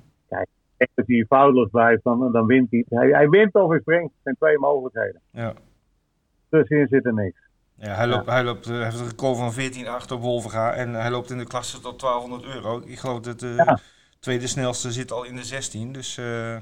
[0.78, 2.86] En als hij foutloos blijft, dan, dan wint hij.
[2.90, 3.10] hij.
[3.10, 4.12] Hij wint of hij springt.
[4.14, 5.22] Er zijn twee mogelijkheden.
[5.32, 5.54] Ja.
[6.50, 7.40] Tussenin zit er niks.
[7.76, 10.94] Ja, hij, loopt, hij loopt, eh, hij heeft een record van 14,8 op Wolvenga en
[10.94, 12.82] hij loopt in de klasse tot 1200 euro.
[12.86, 13.80] Ik geloof dat de Ja.
[14.20, 16.58] tweede snelste zit al in de 16, dus eh,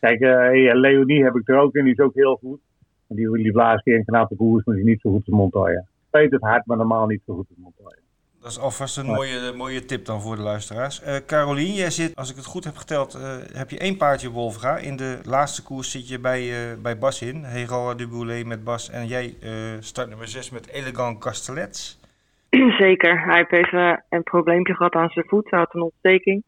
[0.00, 2.60] Kijk, eh, Leonie heb ik er ook in, die is ook heel goed.
[3.06, 5.84] Die, die blaast keer een knappe koers, maar die is niet zo goed als Montoya.
[6.10, 7.96] Weet het hard, maar normaal niet zo goed als Montoya.
[8.42, 11.02] Dat is alvast een mooie, mooie tip dan voor de luisteraars.
[11.02, 14.28] Eh Carolien, jij zit, als ik het goed heb geteld, eh, heb je één paardje
[14.28, 14.76] op Wolvenga.
[14.76, 18.64] In de laatste koers zit je bij, eh, bij Bas in, Hegel de Boulet met
[18.64, 19.50] Bas en jij eh
[19.80, 21.98] start nummer 6 met Elegant Castellets.
[22.84, 23.24] Zeker.
[23.24, 25.50] Hij heeft even een probleempje gehad aan zijn voet.
[25.50, 26.42] Hij had een ontsteking.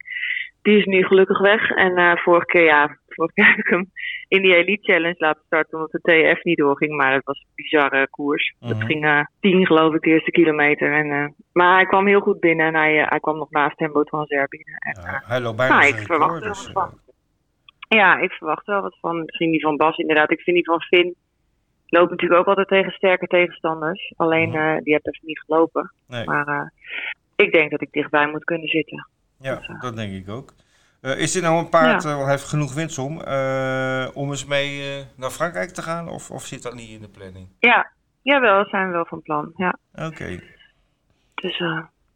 [0.61, 1.69] Die is nu gelukkig weg.
[1.69, 2.97] En eh, vorige keer, ja,
[3.33, 3.91] keer heb ik hem
[4.27, 5.73] in die Elite Challenge laten starten.
[5.77, 6.95] Omdat de TF niet doorging.
[6.95, 8.55] Maar het was een bizarre koers.
[8.59, 8.73] Mhm.
[8.73, 10.93] Het ging eh, tien, geloof ik, de eerste kilometer.
[10.93, 12.65] En, eh, maar hij kwam heel goed binnen.
[12.65, 14.75] En hij, eh, hij kwam nog naast Tembo Transer binnen.
[14.79, 17.01] En, Ja, hij loopt bijna Nou, ik verwacht er dus, wel wat
[17.87, 19.19] ja, ik verwacht wel wat van.
[19.25, 20.31] Misschien die van Bas inderdaad.
[20.31, 21.15] Ik vind die van Finn.
[21.87, 24.13] loop natuurlijk ook altijd tegen sterke tegenstanders.
[24.15, 24.83] Alleen Mhm.
[24.83, 25.91] die heb even niet gelopen.
[26.07, 26.25] Nee.
[26.25, 26.73] Maar
[27.35, 29.07] ik denk dat ik dichtbij moet kunnen zitten.
[29.39, 30.53] Ja, dat denk ik ook.
[31.03, 32.09] Eh, is dit nou een paard, Ja.
[32.09, 36.09] eh, want hij heeft genoeg winstsom, eh, om eens mee naar Frankrijk te gaan?
[36.09, 37.47] Of, of zit dat niet in de planning?
[37.59, 39.51] Ja, jawel, dat zijn we wel van plan.
[39.55, 39.77] Ja.
[39.95, 40.39] Oké.
[41.35, 41.59] Dus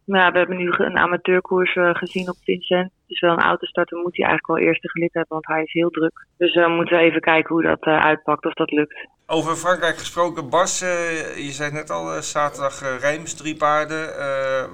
[0.04, 2.90] nou ja, we hebben nu een amateurkoers gezien op Vincent.
[3.06, 5.90] Dus wel een autostarter moet hij eigenlijk wel eerste gelid hebben, want hij is heel
[5.90, 6.26] druk.
[6.36, 9.08] Dus we moeten even kijken hoe dat uitpakt, of dat lukt.
[9.26, 14.06] Over Frankrijk gesproken, Bas, je zei net al, zaterdag Rijms, drie paarden,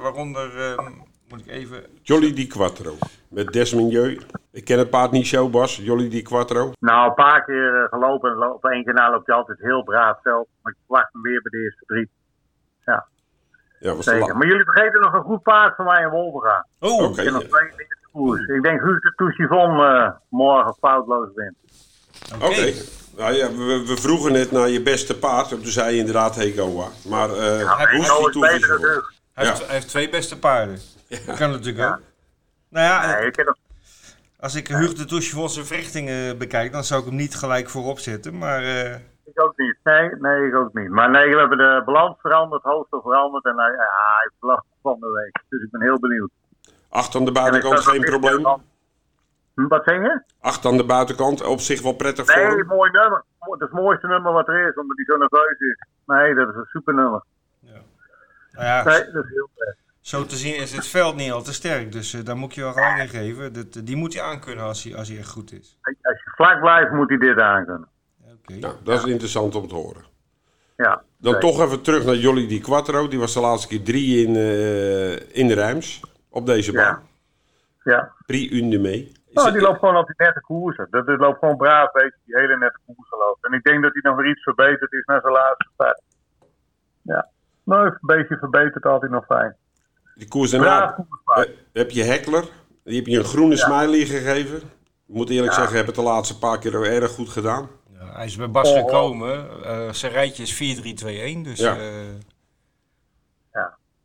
[0.00, 0.87] waaronder, eh,
[1.28, 1.84] moet ik even...
[2.02, 2.96] Jolly di Quattro.
[3.28, 4.20] Met Desminieu.
[4.52, 5.76] Ik ken het paard niet zo, Bas.
[5.76, 6.72] Jolly di Quattro.
[6.78, 8.30] Nou, een paar keer eh, gelopen.
[8.30, 10.46] En op één keer na loopt hij altijd heel braaf zelf.
[10.62, 12.10] Maar ik verwacht hem weer bij de eerste drie.
[13.84, 14.37] Ja, was de Zeker.
[14.37, 16.66] Maar jullie vergeten nog een goed paard van mij in Wolverga.
[16.80, 17.22] Oh, Oké.
[18.54, 21.56] Ik denk Guus de Touchivon eh morgen foutloos wint.
[22.34, 22.72] Oké.
[23.16, 25.50] Nou ja, we, we vroegen net naar je beste paard.
[25.50, 26.88] En toen zei je inderdaad Hegoa.
[27.08, 29.51] Maar eh hoe is die Hij, Ja.
[29.51, 30.79] heeft, hij heeft twee beste paarden.
[31.27, 32.01] Dat kan natuurlijk ook.
[32.68, 33.55] Nou ja, Nee, ik
[34.40, 37.68] als ik Hugo de Touche voor zijn verrichtingen bekijk, dan zou ik hem niet gelijk
[37.68, 38.38] voorop zetten.
[38.38, 38.94] Maar eh,
[39.25, 39.77] Ik ook niet.
[39.85, 40.88] Nee, nee, ik ook niet.
[40.88, 43.44] Maar nee, we hebben de balans veranderd, hoofdstel veranderd.
[43.44, 43.88] En hij, ja,
[44.40, 45.44] hij van de week.
[45.49, 46.31] Dus ik ben heel benieuwd.
[46.88, 48.47] Acht aan de buitenkant geen probleem.
[49.55, 50.23] Hm, Wat zeg je?
[50.40, 52.66] Acht aan de buitenkant op zich wel prettig voor Nee, hem.
[52.66, 53.25] mooi nummer.
[53.38, 55.87] Dat is het mooiste nummer wat er is, omdat hij zo nerveus is.
[56.07, 57.23] Nee, dat is een super nummer.
[58.54, 59.76] Nou ja, Nee, dat is heel best.
[60.00, 61.92] zo te zien is het veld niet al te sterk.
[61.92, 63.52] Dus eh, daar moet je wel gelijk in geven.
[63.52, 65.78] Dat, die moet hij aankunnen als hij, als hij echt goed is.
[65.82, 67.88] Als je vlak blijft, moet hij dit aankunnen.
[68.22, 68.54] Oké.
[68.54, 70.02] Nou, dat is interessant om te horen.
[70.76, 71.02] Ja.
[71.18, 71.40] Dan zeker.
[71.50, 73.08] toch even terug naar Jolly di Quattro.
[73.08, 76.00] Die was de laatste keer drie in, eh in de Rijms.
[76.30, 76.82] Op deze Ja.
[76.82, 77.02] baan.
[77.84, 78.12] Ja.
[78.26, 79.12] Prix une mee.
[79.30, 80.86] Nou, die loopt gewoon op die nette koersen.
[80.90, 82.18] Dat, dat loopt gewoon braaf, weet je.
[82.24, 83.44] Die hele nette koersen loopt.
[83.44, 86.02] En ik denk dat hij nog weer iets verbeterd is na zijn laatste start.
[87.02, 87.28] Ja.
[87.64, 89.57] Nou, een beetje verbeterd altijd nog fijn.
[90.14, 91.48] Die koers daarna koerspaard.
[91.48, 92.44] eh, heb je Heckler.
[92.85, 94.57] Die heb je een groene smiley gegeven.
[95.07, 97.68] Ik moet eerlijk zeggen, heb het de laatste paar keer ook erg goed gedaan.
[97.92, 98.85] Ja, hij is bij Bas Oh, oh.
[98.85, 99.62] gekomen.
[99.64, 101.42] Eh, zijn rijtje is 4-3-2-1.
[101.42, 101.77] Dus Ja.
[101.77, 101.83] eh,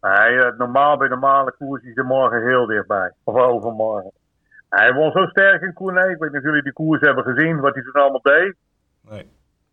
[0.02, 3.12] Nee, eh, normaal bij normale koers is hij morgen heel dichtbij.
[3.24, 4.12] Of overmorgen.
[4.70, 6.10] Hij won zo sterk in Koernee.
[6.10, 8.56] Ik weet niet of jullie die koers hebben gezien, wat hij toen allemaal deed.
[9.10, 9.30] nee.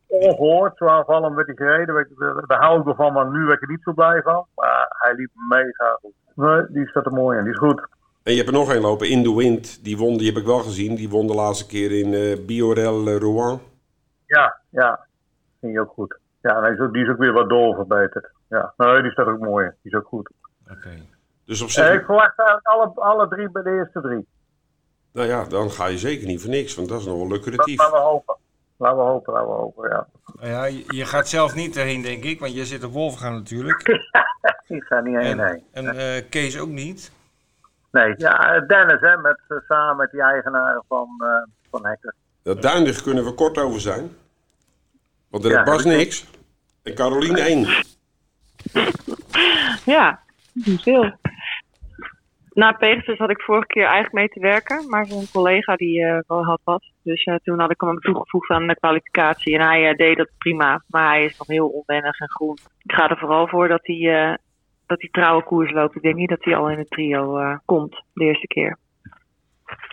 [0.09, 2.45] Ongehoord, zo aanvallend werd hij gereden.
[2.47, 4.47] Daar hou ik wel van, maar nu werd ik er niet zo blij van.
[4.55, 6.13] Maar hij liep mega goed.
[6.35, 7.45] Nee, die staat er mooi in.
[7.45, 7.87] Die is goed.
[8.23, 9.85] En je hebt er nog één lopen, In the Wind.
[9.85, 10.95] Die won, die heb ik wel gezien.
[10.95, 13.61] Die won de laatste keer in eh Biorel eh, Rouen.
[14.27, 15.07] Ja, ja.
[15.61, 16.19] Die is ook goed.
[16.43, 18.31] Ja, die is ook- die is ook weer wat dol verbeterd.
[18.49, 19.73] Ja, nee, die staat ook mooi in.
[19.83, 20.31] Die is ook goed.
[20.71, 20.91] Oké.
[21.45, 24.27] Dus op Eh, zich, ik verwacht eigenlijk alle, alle drie bij de eerste drie.
[25.13, 26.75] nou ja, dan ga je zeker niet voor niks.
[26.75, 27.79] Want dat is nog wel lucratief.
[27.79, 28.37] Laten we hopen.
[28.79, 30.07] Laten we hopen, laten we hopen, ja.
[30.49, 32.41] Ja, je, je gaat zelf niet erheen, denk ik.
[32.41, 33.83] Want je zit op Wolfgang natuurlijk.
[34.69, 35.65] Ik ga niet heen, En, nee.
[35.73, 37.13] en eh, Kees ook niet.
[37.91, 42.15] Nee, ja, Dennis, hè, met, eh, samen met die eigenaar van, eh van Hekker.
[42.43, 44.17] Dat Duindig kunnen we kort over zijn.
[45.29, 46.27] Want er Ja, Bas niks.
[46.83, 47.85] En Caroline één.
[49.85, 50.21] Ja,
[50.53, 51.13] niet veel.
[52.57, 56.19] Na Pegasus had ik vorige keer eigenlijk mee te werken, maar zo'n collega die eh,
[56.27, 56.85] wel had wat.
[57.03, 60.31] Dus eh, toen had ik hem toegevoegd aan de kwalificatie en hij eh, deed dat
[60.39, 60.83] prima.
[60.89, 62.57] Maar hij is nog heel onwennig en groen.
[62.83, 64.39] Ik ga er vooral voor dat hij,
[64.87, 65.97] dat hij trouwe koers loopt.
[65.97, 68.79] Ik denk niet dat hij al in het trio komt de eerste keer.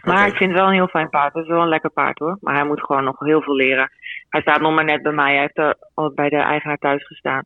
[0.03, 1.33] Maar ik vind het wel een heel fijn paard.
[1.33, 2.37] Het is wel een lekker paard hoor.
[2.41, 3.91] Maar hij moet gewoon nog heel veel leren.
[4.29, 5.31] Hij staat nog maar net bij mij.
[5.31, 7.43] Hij heeft er al bij de eigenaar thuis gestaan.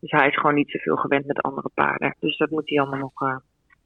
[0.00, 2.16] Dus hij is gewoon niet zoveel gewend met andere paarden.
[2.18, 3.40] Dus dat moet hij allemaal nog,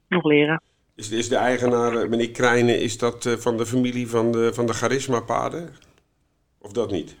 [0.07, 0.61] nog leren.
[0.95, 4.51] Is, is de eigenaar, eh, meneer Krijnen, is dat eh, van de familie van de,
[4.53, 5.75] van de charisma-paarden?
[6.59, 7.15] Of dat niet?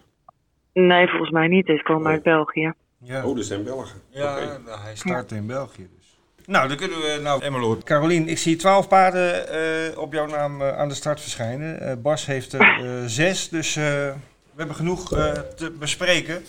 [0.73, 1.65] Nee, volgens mij niet.
[1.65, 2.73] Deze komen uit België.
[2.97, 4.01] Ja, Oh, dat zijn Belgen.
[4.09, 4.59] ja Oké.
[4.65, 6.17] nou, hij start in België dus.
[6.45, 7.83] Nou, dan kunnen we nou Emmeloord.
[7.83, 11.79] Carolien, ik zie twaalf paarden eh, op jouw naam aan de start verschijnen.
[11.79, 14.13] Eh, Bas heeft er eh, zes, dus eh, we
[14.55, 16.43] hebben genoeg eh, te bespreken.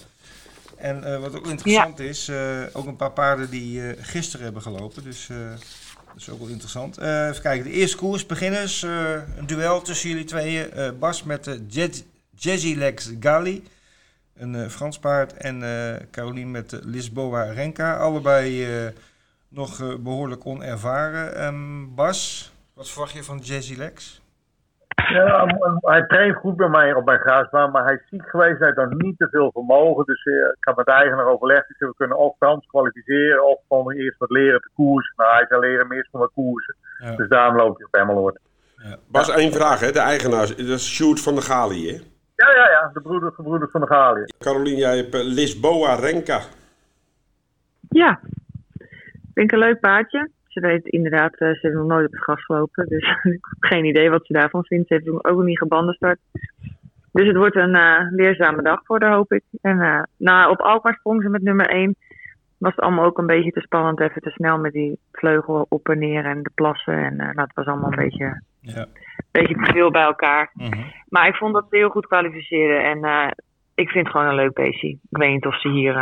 [0.76, 4.62] En eh, wat ook interessant is, eh, ook een paar paarden die eh, gisteren hebben
[4.62, 5.04] gelopen.
[5.04, 5.36] Dus eh,
[6.16, 6.98] dat is ook wel interessant.
[6.98, 8.82] Eh, even kijken, de eerste koers, beginners.
[8.82, 10.70] eh, een duel tussen jullie tweeën.
[10.72, 12.02] Eh, Bas met de Jazz-
[12.34, 13.64] Jazzy Legs Gali.
[14.36, 15.32] Een Frans paard.
[15.32, 15.60] En
[16.10, 17.96] Caroline met de Lisboa Renka.
[17.96, 18.66] Allebei
[19.48, 21.36] nog eh, behoorlijk onervaren.
[21.36, 24.20] Ehm, Bas, wat verwacht je van Jazzy Legs?
[24.96, 25.46] Ja,
[25.80, 28.58] hij traint goed bij mij op mijn grasbaan, maar hij is ziek geweest.
[28.58, 30.04] Hij heeft nog niet te veel vermogen.
[30.04, 31.68] Dus eh, ik heb met de eigenaar overlegd.
[31.68, 35.14] Dus we kunnen of Frans kwalificeren of gewoon eerst wat leren te koersen.
[35.16, 36.76] Nou, hij zal leren meer van wat koersen.
[36.98, 37.16] Ja.
[37.16, 38.38] Dus daarom loopt hij op Emmeloord.
[39.08, 39.92] Bas, één vraag, hè?
[39.92, 42.00] De eigenaar, dat is Sjoerd van der Gali, hè?
[42.36, 42.90] Ja, ja, ja.
[42.92, 44.24] De broeders, de broeders van de Galië.
[44.38, 46.40] Carolien, jij hebt eh, Lisboa Renka.
[47.88, 48.20] Ja,
[49.34, 50.30] vind ik een leuk paardje.
[50.56, 52.88] Ze weet inderdaad, eh, ze heeft nog nooit op het gras gelopen.
[52.88, 54.88] Dus ik heb geen idee wat ze daarvan vindt.
[54.88, 56.18] Ze heeft ook nog niet gebandestart.
[57.12, 59.42] Dus het wordt een eh, leerzame dag voor haar, hoop ik.
[59.60, 61.96] En nou, op Alkmaar sprong ze met nummer 1.
[62.58, 65.88] Was het allemaal ook een beetje te spannend, even te snel met die vleugel op
[65.88, 66.94] en neer en de plassen.
[66.94, 68.80] En uh, nou, het was allemaal een beetje, Ja.
[68.80, 68.88] een
[69.30, 70.50] beetje te veel bij elkaar.
[70.54, 70.80] Mhm.
[71.08, 72.84] Maar ik vond dat ze heel goed kwalificeerden.
[72.84, 73.30] En
[73.74, 74.88] ik vind het gewoon een leuk beestje.
[74.88, 75.94] Ik weet niet of ze hier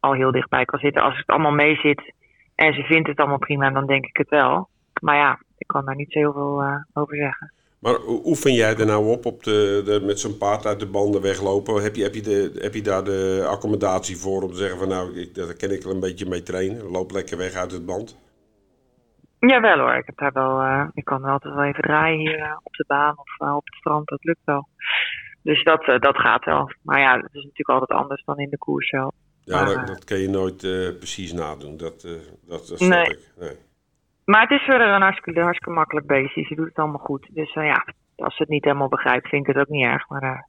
[0.00, 1.02] al heel dichtbij kan zitten.
[1.02, 2.12] Als het allemaal mee zit
[2.60, 4.68] en ze vindt het allemaal prima, dan denk ik het wel.
[5.02, 7.52] Maar ja, ik kan daar niet zo heel veel eh, over zeggen.
[7.78, 11.22] Maar oefen jij er nou op, op de, de, met zo'n paard uit de banden
[11.22, 11.82] weglopen?
[11.82, 14.88] Heb je, heb, je de, heb je daar de accommodatie voor om te zeggen van
[14.88, 16.90] nou, ik, daar kan ik wel een beetje mee trainen.
[16.90, 18.18] Loop lekker weg uit het band.
[19.38, 20.60] Jawel hoor, ik heb daar wel.
[20.60, 23.64] eh, ik kan wel altijd wel even draaien hier eh, op de baan of op
[23.64, 24.68] het strand, dat lukt wel.
[25.42, 26.70] Dus dat, dat gaat wel.
[26.82, 29.14] Maar ja, het is natuurlijk altijd anders dan in de koers zelf.
[29.44, 31.76] Ja, Maar, dat, dat kan je nooit eh, precies nadoen.
[31.76, 32.12] Dat, eh,
[32.48, 33.04] dat, dat snap Nee.
[33.10, 33.18] ik.
[33.38, 33.56] Nee.
[34.24, 36.44] Maar het is verder een hartstikke, hartstikke makkelijk beestje.
[36.44, 37.26] Ze doet het allemaal goed.
[37.30, 37.84] Dus eh, ja,
[38.16, 40.08] als ze het niet helemaal begrijpt, vind ik het ook niet erg.
[40.08, 40.40] Maar eh,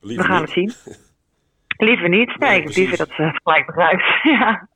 [0.00, 0.54] Liever we gaan niet.
[0.54, 0.94] het zien.
[1.88, 2.38] Liever niet.
[2.38, 4.02] Nee, liever dat ze het gelijk begrijpt.
[4.38, 4.68] ja.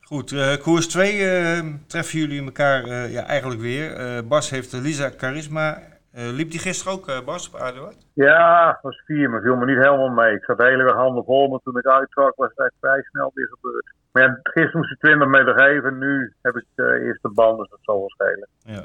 [0.00, 3.92] Goed, eh, koers 2 eh, treffen jullie elkaar eh, ja, eigenlijk weer.
[3.96, 5.82] Eh, Bas heeft Lisa Charisma.
[6.14, 8.06] Eh, liep die gisteren ook, eh, Bas, op Aardewaard?
[8.12, 10.34] Ja, was vier, maar viel me niet helemaal mee.
[10.34, 13.02] Ik zat de hele weg handen vol, maar toen ik uittrok was het echt vrij
[13.02, 13.94] snel weer gebeurd.
[14.12, 17.68] Maar ja, gisteren moest ik 20 meter geven, nu heb ik de eerste band, dus
[17.70, 18.48] dat zal wel schelen.
[18.58, 18.84] Ja.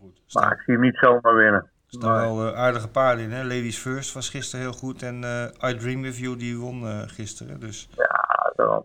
[0.00, 0.34] Goed.
[0.34, 1.60] Maar ik zie hem niet zomaar winnen.
[1.60, 3.30] er staan wel eh, aardige paarden in.
[3.30, 3.42] Hè?
[3.42, 5.02] Ladies First was gisteren heel goed.
[5.02, 7.60] En eh I Dream With You, die won eh, gisteren.
[7.60, 7.88] Dus.
[7.96, 8.84] Ja, daarom.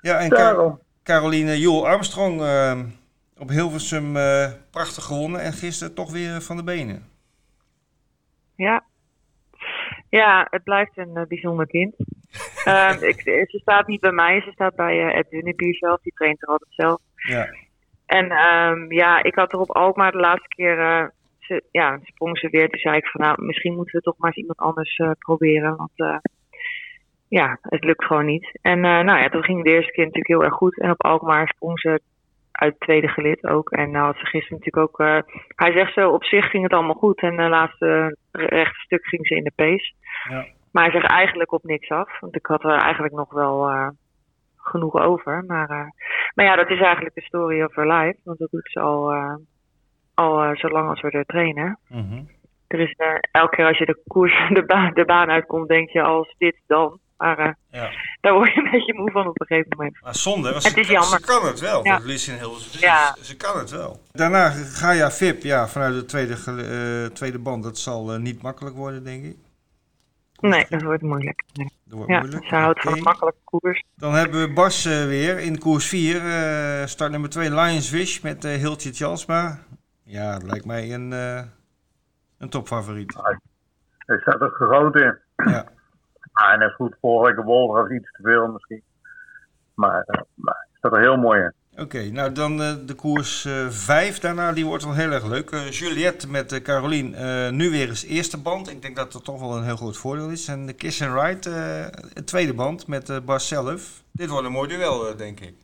[0.00, 0.80] Ja, en daarom.
[1.02, 2.80] Caroline Joel Armstrong eh,
[3.38, 5.40] op Hilversum eh, prachtig gewonnen.
[5.40, 7.02] En gisteren toch weer van de benen.
[8.56, 8.84] Ja.
[10.08, 11.94] Ja, het blijft een eh, bijzonder kind.
[12.64, 16.00] Ehm, ik, ze staat niet bij mij, ze staat bij eh Ed Dunnebier zelf.
[16.00, 17.00] Die traint er altijd zelf.
[17.14, 17.48] Ja.
[18.06, 21.06] En ehm, ja, ik had er op Alkmaar de laatste keer, eh,
[21.46, 22.68] ze, ja, sprong ze weer.
[22.68, 25.76] Toen zei ik van nou, misschien moeten we toch maar eens iemand anders eh, proberen.
[25.76, 26.18] Want eh,
[27.28, 28.58] ja, het lukt gewoon niet.
[28.62, 30.80] En eh, nou ja, toen ging de eerste keer natuurlijk heel erg goed.
[30.80, 32.00] En op Alkmaar sprong ze
[32.56, 33.70] uit het tweede gelid ook.
[33.70, 35.00] En nou had ze gisteren natuurlijk ook...
[35.00, 35.18] eh,
[35.56, 37.20] hij zegt zo, op zich ging het allemaal goed.
[37.20, 39.92] En de laatste rechte stuk ging ze in de pace.
[40.30, 40.46] Ja.
[40.72, 42.20] Maar hij zegt eigenlijk op niks af.
[42.20, 43.88] Want ik had er eigenlijk nog wel eh,
[44.56, 45.44] genoeg over.
[45.46, 45.86] Maar, eh,
[46.34, 48.18] maar ja, dat is eigenlijk de story of her life.
[48.24, 49.34] Want dat doet ze al, eh,
[50.14, 51.78] al eh, zolang als we er trainen.
[51.88, 52.22] Mhm.
[52.66, 55.90] Er is eh, elke keer als je de koers de, ba de baan uitkomt, denk
[55.90, 56.98] je als dit dan.
[57.16, 57.90] Maar eh, ja.
[58.20, 59.96] daar word je een beetje moe van op een gegeven moment.
[60.02, 61.18] Maar zonde, want Het ze, is jammer.
[61.20, 61.84] ze kan het wel.
[61.84, 61.96] Ja.
[61.96, 62.58] Dat liet ze.
[62.80, 63.16] Ja.
[63.36, 64.00] Kan het wel.
[64.12, 67.62] Daarna Gaia Vip, ja, vanuit de tweede, eh, tweede band.
[67.62, 69.36] Dat zal eh, niet makkelijk worden, denk ik.
[70.40, 71.42] Nee, dat wordt moeilijk.
[71.52, 71.70] Nee.
[71.84, 72.44] Dat wordt Ja, moeilijk.
[72.46, 73.82] ze houdt van een makkelijke koers.
[73.94, 76.16] Dan hebben we Bas weer in koers 4.
[76.16, 79.58] eh, start nummer 2 Lions Wish met eh Hiltje Tjalsma.
[80.02, 81.42] Ja, het lijkt mij een, eh,
[82.38, 83.10] een topfavoriet.
[84.06, 85.18] Ik zat er groot in.
[85.36, 85.64] Ja.
[86.36, 88.82] Ah, en dat is goed, vorige week Wolf was iets te veel misschien.
[89.74, 91.52] Maar, eh, maar ik zat er heel mooi in.
[91.82, 95.50] Oké, nou dan eh, de koers 5 daarna, die wordt wel heel erg leuk.
[95.50, 98.70] Eh, Juliette met eh Carolien, eh, nu weer eens eerste band.
[98.70, 100.48] Ik denk dat dat toch wel een heel groot voordeel is.
[100.48, 104.02] En de Kiss and Ride, eh, tweede band met eh, Bas zelf.
[104.12, 105.54] Dit wordt een mooi duel, eh, denk ik.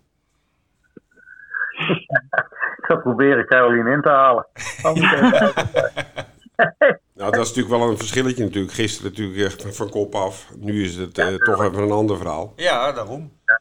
[2.76, 4.46] Ik zal proberen Caroline in te halen.
[7.14, 8.72] Nou, dat is natuurlijk wel een verschilletje natuurlijk.
[8.72, 10.50] Gisteren natuurlijk echt van kop af.
[10.56, 12.52] Nu is het eh, toch even een ander verhaal.
[12.56, 13.32] Ja, daarom.
[13.44, 13.60] Ja.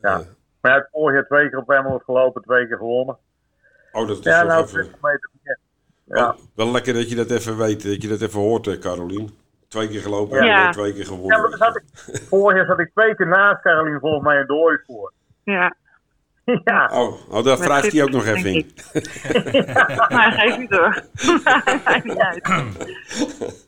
[0.00, 0.22] Maar
[0.60, 3.16] hij heeft vorig jaar twee keer op Emmeloord gelopen, twee keer gewonnen.
[3.92, 4.80] Oh, dat is Ja, toch nou, even...
[4.80, 5.58] 20 meter meer.
[6.04, 6.14] Ja.
[6.14, 9.30] Wel, wel lekker dat je dat even weet, dat je dat even hoort, eh, Carolien.
[9.68, 10.70] Twee keer gelopen en Ja.
[10.70, 11.40] twee keer Ja, gewonnen.
[11.40, 11.82] maar dan zat ik,
[12.28, 15.12] vorig jaar zat ik twee keer naast Caroline volgens mij een dooi voor.
[15.44, 15.74] Ja,
[16.64, 18.70] ja, Oh, oh daar wrijft hij ook nog even in.
[20.16, 21.02] maar geef niet door.
[21.84, 22.48] Maakt niet uit.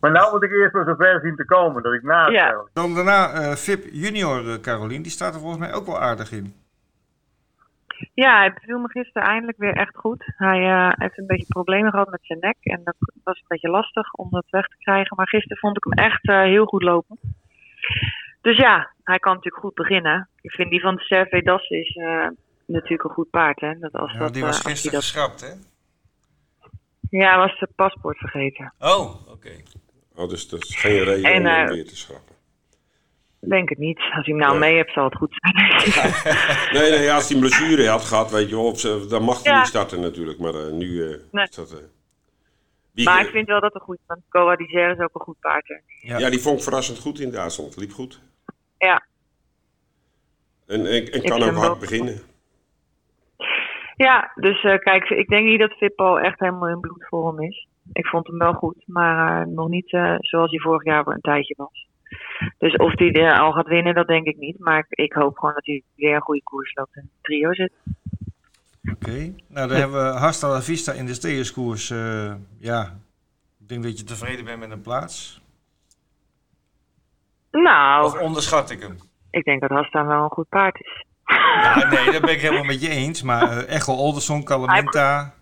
[0.00, 2.28] maar nou moet ik eerst maar zover zien te komen dat ik Ja.
[2.28, 2.68] Caroline.
[2.72, 6.32] Dan daarna eh Vip Junior eh, Carolien, die staat er volgens mij ook wel aardig
[6.32, 6.54] in.
[8.14, 10.32] Ja, hij beviel me gisteren eindelijk weer echt goed.
[10.36, 12.56] Hij eh, heeft een beetje problemen gehad met zijn nek.
[12.60, 15.16] En dat was een beetje lastig om dat weg te krijgen.
[15.16, 17.18] Maar gisteren vond ik hem echt eh, heel goed lopen.
[18.40, 20.28] Dus ja, hij kan natuurlijk goed beginnen.
[20.40, 22.28] Ik vind die van de Serve Das is eh,
[22.66, 23.60] natuurlijk een goed paard.
[23.60, 23.78] Hè?
[23.78, 25.04] Dat als Ja, dat, die eh, was als hij gisteren dat...
[25.08, 25.52] geschrapt, hè?
[27.10, 28.74] Ja, hij was zijn paspoort vergeten.
[28.78, 29.50] Oh, oké.
[30.14, 32.34] Oh, dus dat is geen reden En, om hem eh, weer te schrappen.
[33.40, 33.96] Denk het niet.
[33.98, 34.58] Als hij hem nou Ja.
[34.58, 35.54] mee hebt, zal het goed zijn.
[36.82, 39.58] Nee, nee, als hij een blessure had gehad, weet je wel, dan mag hij Ja.
[39.58, 40.38] niet starten natuurlijk.
[40.38, 41.44] Maar eh, nu eh, Nee.
[41.48, 41.72] is dat...
[41.72, 41.78] eh,
[42.92, 45.40] Wie- Maar ik vind wel dat het goed is, want Coa is ook een goed
[45.40, 45.68] paard.
[45.68, 45.74] hè.
[46.08, 46.18] Ja.
[46.18, 46.30] ja.
[46.30, 47.76] die vond ik verrassend goed in Duitsland.
[47.76, 48.20] Liep goed.
[48.78, 49.06] Ja.
[50.66, 52.20] En, en, en Ik kan ook hard beginnen.
[53.96, 57.68] Ja, dus eh, kijk, ik denk niet dat Fippo echt helemaal in bloedvorm is.
[57.92, 61.20] Ik vond hem wel goed, maar eh, nog niet eh, zoals hij vorig jaar een
[61.20, 61.86] tijdje was.
[62.58, 64.58] Dus of hij er al gaat winnen, dat denk ik niet.
[64.58, 67.72] Maar ik, ik hoop gewoon dat hij weer een goede koers loopt en trio zit.
[68.92, 69.34] Oké.
[69.48, 71.90] Nou, dan hebben we Hasta la Vista in de steerskoers.
[71.90, 72.82] eh, ja,
[73.60, 75.40] ik denk dat je tevreden bent met een plaats.
[77.50, 78.96] Nou, Of onderschat ik hem?
[79.30, 81.04] ik denk dat Hasta wel een goed paard is.
[81.26, 83.22] Ja, nee, dat ben ik helemaal met je eens.
[83.22, 85.34] Maar eh Echo Alderson, Calamenta,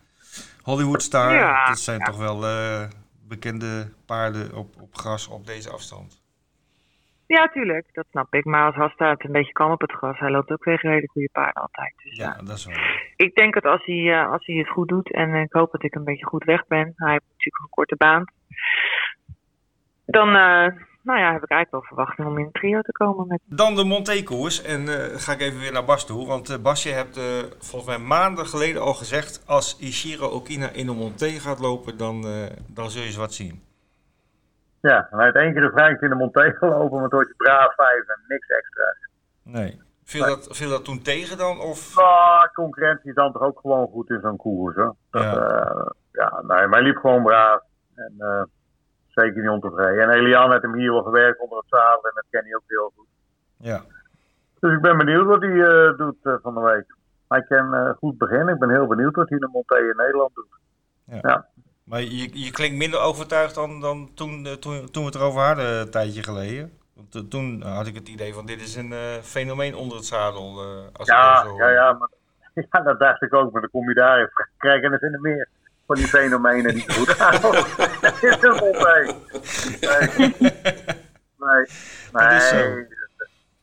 [0.63, 2.05] Hollywood Star, Ja, dat zijn ja.
[2.05, 2.83] toch wel eh,
[3.29, 6.23] bekende paarden op, op gras op deze afstand.
[7.27, 8.45] Ja, tuurlijk, dat snap ik.
[8.45, 11.09] Maar als Hasta het een beetje kan op het gras, hij loopt ook tegen hele
[11.09, 11.95] goede paarden altijd.
[12.03, 12.77] Dus Ja, dat is wel.
[13.17, 15.83] ik denk dat als hij, eh, als hij het goed doet, en ik hoop dat
[15.85, 18.25] ik een beetje goed weg ben, hij heeft natuurlijk een korte baan,
[20.07, 20.29] dan
[21.05, 23.27] nou ja, heb ik eigenlijk wel verwachting om in het trio te komen.
[23.27, 23.41] Met...
[23.45, 24.63] Dan de Monté-koers.
[24.63, 26.27] En eh, ga ik even weer naar Bas toe.
[26.27, 27.25] Want eh, Bas, je hebt eh,
[27.59, 29.43] volgens mij maanden geleden al gezegd...
[29.47, 33.33] als Ishiro Okina in de Monté gaat lopen, dan, eh, dan zul je eens wat
[33.33, 33.63] zien.
[34.81, 37.75] Ja, hij heeft één keer de Frank in de Monté gelopen, maar door je braaf
[37.75, 38.97] vijf en niks extra.
[39.43, 39.81] Nee.
[40.05, 41.61] Viel dat, viel dat toen tegen dan?
[41.61, 41.95] Of...
[41.95, 44.95] Maar concurrentie is dan toch ook gewoon goed in zo'n koers, hoor.
[45.11, 45.33] Dat, Ja.
[45.33, 45.93] ja.
[46.13, 47.61] ja, nee, maar hij liep gewoon braaf.
[47.95, 48.43] En eh,
[49.15, 50.03] zeker niet ontevreden.
[50.03, 52.63] En Elian heeft hem hier wel gewerkt onder het zadel en dat ken hij ook
[52.67, 53.07] heel goed.
[53.57, 53.83] Ja.
[54.61, 56.95] Dus ik ben benieuwd wat hij eh, doet eh, van de week.
[57.29, 58.55] Hij kan eh, goed beginnen.
[58.55, 60.63] Ik ben heel benieuwd wat hij in de Monté in Nederland doet.
[61.85, 65.81] Maar je, je klinkt minder overtuigd dan, dan toen, toen, toen we het erover hadden
[65.81, 66.73] een tijdje geleden.
[66.95, 70.63] Want toen had ik het idee van dit is een eh, fenomeen onder het zadel.
[70.63, 72.09] eh, als Ja, dat zo ja, ja, maar,
[72.71, 73.53] ja, dat dacht ik ook.
[73.53, 75.49] Maar dan kom je daar in Frankrijk en er zijn er meer
[75.87, 77.41] van die fenomenen die goed gaan.
[78.01, 79.15] Dat is een Monté.
[79.81, 80.35] Nee.
[81.39, 81.65] Nee.
[82.13, 82.87] Nee.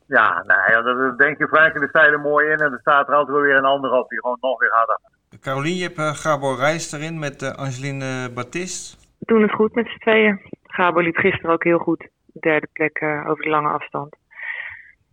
[0.06, 2.58] Ja, ja, dat denk je Frank in de stijlen mooi in.
[2.58, 4.98] En er staat er altijd wel weer een ander op die gewoon nog weer harder
[5.02, 5.40] gaat.
[5.40, 8.96] Carolien, je hebt eh, Gabor Reis erin met eh, Angeline Baptiste.
[9.18, 10.40] We doen het goed met z'n tweeën.
[10.62, 12.08] Gabo liep gisteren ook heel goed.
[12.32, 14.16] Derde plek eh, over de lange afstand.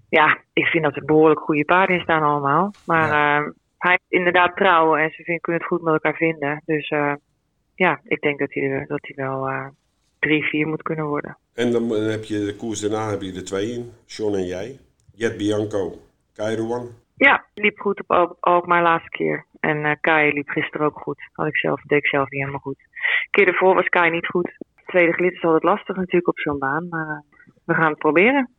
[0.10, 2.74] Ja, ik vind dat er behoorlijk goede paarden in staan allemaal.
[2.86, 6.62] Maar eh, hij is inderdaad trouw en ze vinden, kunnen het goed met elkaar vinden.
[6.65, 7.13] Dus eh,
[7.76, 9.68] ja, ik denk dat hij, dat hij wel eh,
[10.20, 11.38] drie, vier moet kunnen worden.
[11.54, 13.92] En dan heb je de koers daarna heb je er twee in.
[14.06, 14.80] Sean en jij.
[15.15, 15.94] Jet Bianco,
[16.34, 16.88] Kairouan.
[17.18, 19.46] Ja, liep goed op Al- Alkmaar laatste keer.
[19.60, 21.30] En eh Kai liep gisteren ook goed.
[21.34, 22.78] Had ik zelf, deed ik zelf niet helemaal goed.
[22.78, 24.58] De keer ervoor was Kai niet goed.
[24.86, 26.88] Tweede gelid is altijd lastig natuurlijk op zo'n baan.
[26.89, 27.24] Maar
[27.65, 28.50] we gaan het proberen.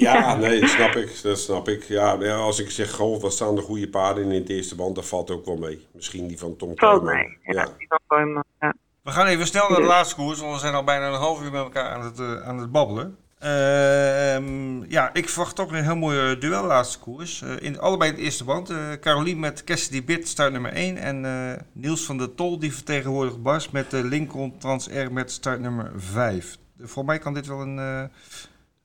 [0.08, 1.22] Ja, nee, dat snap ik.
[1.22, 1.82] Dat snap ik.
[1.84, 5.06] Ja, als ik zeg, goh, wat staan de goede paarden in het eerste band, dat
[5.06, 5.86] valt ook wel mee.
[5.92, 7.36] Misschien die van Tom Valt mee.
[7.42, 7.68] Ja, Ja.
[7.78, 8.74] die van ja.
[9.02, 11.42] We gaan even snel naar de laatste koers, want we zijn al bijna een half
[11.42, 13.16] uur met elkaar aan het, eh, aan het babbelen.
[13.38, 17.42] Ehm, ja, ik verwacht toch een heel mooi duel laatste koers.
[17.42, 18.70] Eh, in, allebei in het eerste band.
[18.70, 20.96] Eh Carolien met Cassidy Bit start nummer 1.
[20.96, 25.30] En eh, Niels van der Tol die vertegenwoordigt Bas met de Lincoln Trans R met
[25.30, 26.56] start nummer 5.
[26.80, 28.02] voor mij kan dit wel een, eh,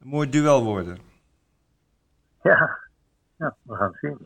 [0.04, 0.98] een mooi duel worden.
[2.42, 2.80] Ja.
[3.38, 4.18] ja, we gaan het zien.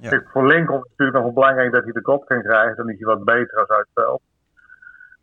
[0.00, 0.08] Ja.
[0.08, 2.76] Kijk, voor Lincoln is het natuurlijk nog wel belangrijk dat hij de kop kan krijgen.
[2.76, 4.22] Dan is hij wat beter als uit het veld.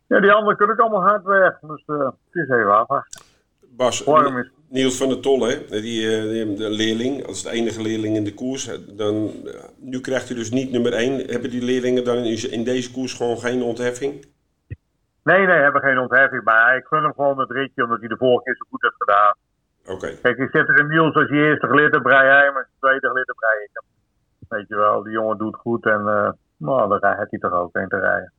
[0.06, 1.58] Ja, die anderen kunnen ook allemaal hard weg.
[1.60, 2.14] Dus eh, het
[2.44, 3.22] is even afwachten.
[3.68, 5.66] Bas, is Niels van der Tol, hè?
[5.68, 8.78] Die, eh, die de leerling, dat is de enige leerling in de koers.
[8.96, 11.30] Dan, eh, nu krijgt hij dus niet nummer 1.
[11.30, 14.24] Hebben die leerlingen dan in, in deze koers gewoon geen ontheffing?
[15.22, 16.44] Nee, nee, hebben geen ontheffing.
[16.44, 18.94] Maar ik gun hem gewoon het ritje, omdat hij de vorige keer zo goed heeft
[18.98, 19.34] gedaan.
[19.88, 20.16] Oké.
[20.22, 22.56] Kijk, je zet er een Niels als je eerste glitter, brei hij hem.
[22.56, 23.84] Als je tweede glitter, brei ik hem.
[24.48, 27.76] Weet je wel, die jongen doet goed en eh nou, dan rijdt hij toch ook
[27.76, 28.32] een te rijden.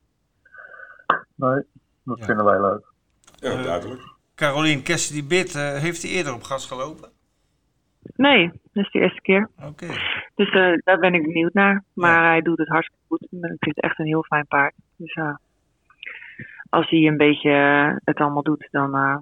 [1.34, 1.62] Nee,
[2.04, 2.24] dat Ja.
[2.24, 2.86] vinden wij leuk.
[3.36, 4.00] Ja, Eh, duidelijk.
[4.34, 7.08] Caroline Cassidy Bit, eh, heeft hij eerder op gas gelopen?
[8.16, 9.48] Nee, dat is de eerste keer.
[9.64, 9.86] Oké.
[10.34, 11.84] Dus eh, daar ben ik benieuwd naar.
[11.94, 13.22] Maar hij doet het hartstikke goed.
[13.22, 14.74] Ik vind het echt een heel fijn paard.
[14.96, 15.34] Dus eh,
[16.70, 17.50] als hij een beetje
[18.04, 19.16] het allemaal doet, dan eh,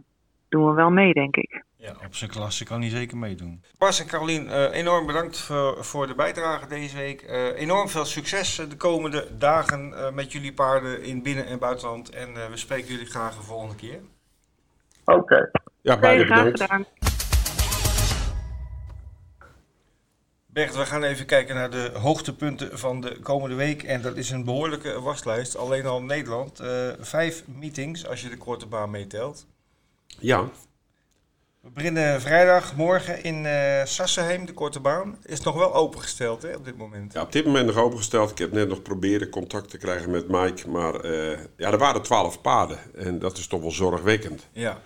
[0.49, 1.65] doen we wel mee, denk ik.
[1.87, 3.63] Ja, op zijn klasse kan hij zeker meedoen.
[3.79, 7.23] Bas en Carolien, eh, enorm bedankt voor, voor de bijdrage deze week.
[7.23, 11.59] Eh, enorm veel succes eh, de komende dagen eh, met jullie paarden in binnen- en
[11.59, 12.11] buitenland.
[12.11, 14.01] En eh, we spreken jullie graag de volgende keer.
[15.05, 15.51] Oké.
[15.83, 16.61] Ja, beide graag bedankt.
[16.63, 16.85] gedaan.
[20.47, 23.83] Bert, we gaan even kijken naar de hoogtepunten van de komende week.
[23.83, 25.57] En dat is een behoorlijke waslijst.
[25.57, 26.61] Alleen al in Nederland.
[26.61, 29.47] eh, vijf meetings als je de korte baan meetelt.
[30.07, 30.45] Ja,
[31.67, 35.19] We beginnen vrijdag, morgen in eh Sassenheim, de korte baan.
[35.25, 37.13] Is nog wel opengesteld hè, op dit moment.
[37.13, 38.31] Ja, op dit moment nog opengesteld.
[38.31, 40.69] Ik heb net nog proberen contact te krijgen met Mike.
[40.69, 42.79] Maar eh, ja, er waren twaalf paden.
[42.95, 44.47] En dat is toch wel zorgwekkend.
[44.53, 44.81] Ja.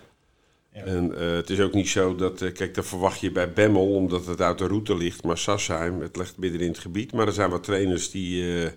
[0.73, 0.83] Ja.
[0.83, 4.25] En eh, het is ook niet zo dat, kijk, dat verwacht je bij Bemmel, omdat
[4.25, 5.23] het uit de route ligt.
[5.23, 7.13] Maar Sassheim, het ligt midden in het gebied.
[7.13, 8.71] Maar er zijn wat trainers die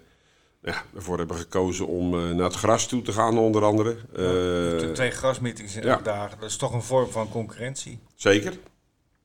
[0.64, 3.90] ja, ervoor hebben gekozen om eh, naar het gras toe te gaan, onder andere.
[4.12, 6.00] Eh, De twee grasmeetings in ja.
[6.02, 6.40] dagen.
[6.40, 7.98] Dat is toch een vorm van concurrentie.
[8.14, 8.58] zeker.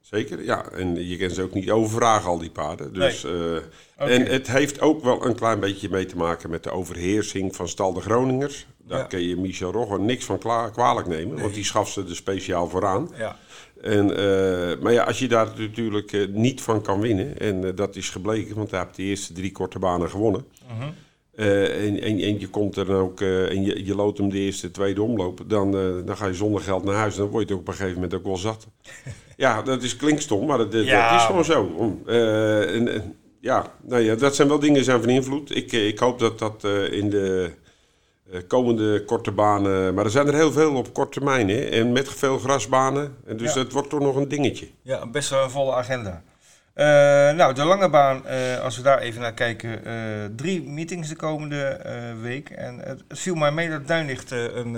[0.02, 0.66] Zeker, ja.
[0.72, 2.94] En je kan ze ook niet overvragen, al die paarden.
[2.94, 4.12] Dus, eh, Oké.
[4.12, 7.68] En het heeft ook wel een klein beetje mee te maken met de overheersing van
[7.68, 8.68] Stal de Groningers.
[8.78, 9.06] Daar Ja.
[9.06, 10.38] kun je Michel Rogger niks van
[10.72, 13.10] kwalijk nemen, want die schaft ze er speciaal vooraan.
[13.18, 13.38] Ja.
[13.82, 17.76] En, eh, maar ja, als je daar natuurlijk eh, niet van kan winnen, en eh,
[17.76, 20.46] dat is gebleken, want hij heeft de eerste drie korte banen gewonnen.
[20.78, 20.90] Mhm.
[21.40, 24.30] Eh, en, en, en je komt er dan ook eh, en je, je loodt hem
[24.30, 27.16] de eerste, tweede omloop, dan, eh, dan ga je zonder geld naar huis.
[27.16, 28.68] Dan word je het ook op een gegeven moment ook wel zat.
[29.38, 31.72] ja, dat is klinkstom, maar dat, dat- Ja, dat is gewoon zo.
[32.06, 35.56] En, en, ja, nou ja, dat zijn wel dingen die zijn van invloed.
[35.56, 37.52] Ik, ik hoop dat dat in de
[38.48, 42.10] komende korte banen, maar er zijn er heel veel op korte termijn hè, en met
[42.10, 43.16] veel grasbanen.
[43.26, 43.60] En dus Ja.
[43.60, 44.68] het wordt toch nog een dingetje.
[44.82, 46.24] Ja, best wel een volle agenda.
[46.80, 46.86] Eh,
[47.36, 51.16] nou, de lange baan, eh, als we daar even naar kijken, eh, drie meetings de
[51.16, 51.82] komende
[52.22, 52.50] week.
[52.50, 54.78] En het, viel mij mee dat Duinlicht een,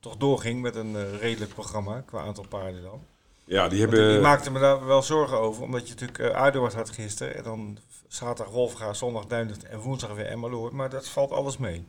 [0.00, 3.02] toch doorging met een redelijk programma qua aantal paarden dan.
[3.44, 4.14] Ja, die hebben...
[4.14, 7.36] ik, maakte me daar wel zorgen over, omdat je natuurlijk uh, had gisteren.
[7.36, 10.72] En dan zaterdag Wolfga, zondag Duinlicht en woensdag weer Emmeloord.
[10.72, 11.86] Maar dat valt alles mee.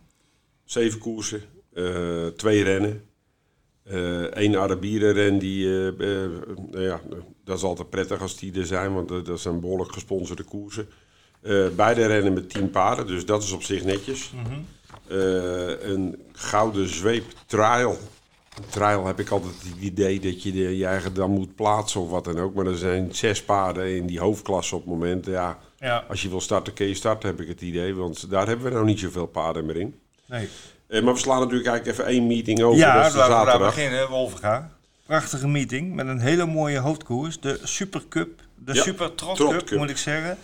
[0.65, 1.43] Zeven koersen,
[2.35, 3.06] twee rennen.
[3.87, 6.31] Eh één Arabierenren, die, eh, eh,
[6.71, 7.01] nou ja,
[7.43, 10.87] dat is altijd prettig als die er zijn, want dat, zijn behoorlijk gesponsorde koersen.
[11.41, 14.33] Eh, beide rennen met tien paarden, dus dat is op zich netjes.
[15.07, 17.97] Eh, een gouden zweep trial.
[18.57, 22.01] Een trial heb ik altijd het idee dat je de, je eigen dan moet plaatsen
[22.01, 22.53] of wat dan ook.
[22.53, 25.25] Maar er zijn zes paarden in die hoofdklasse op het moment.
[25.25, 27.95] Ja, Ja, als je wil starten, kun je starten, heb ik het idee.
[27.95, 29.95] Want daar hebben we nou niet zoveel paarden meer in.
[30.25, 30.47] nee.
[30.87, 32.79] Eh, maar we slaan natuurlijk eigenlijk even één meeting over.
[32.79, 34.71] ja, laten we daar beginnen, Wolfga.
[35.05, 37.39] Prachtige meeting met een hele mooie hoofdkoers.
[37.39, 39.77] De Super Cup, de Ja, Super Trot, Trot Cup, Cup.
[39.77, 40.37] moet ik zeggen.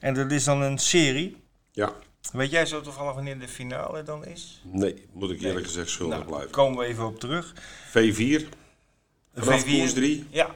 [0.00, 1.36] En dat is dan een serie.
[1.72, 1.92] Ja,
[2.32, 4.62] Weet jij zo toevallig wanneer de finale dan is?
[4.64, 5.64] nee, moet ik eerlijk Nee.
[5.64, 6.50] gezegd schuldig Nou, blijven.
[6.50, 7.52] komen we even op terug.
[7.88, 8.46] V4, De
[9.34, 9.78] vanaf V4.
[9.78, 10.26] koers 3.
[10.30, 10.48] Ja,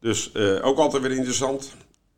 [0.00, 1.74] Dus eh, ook altijd weer interessant.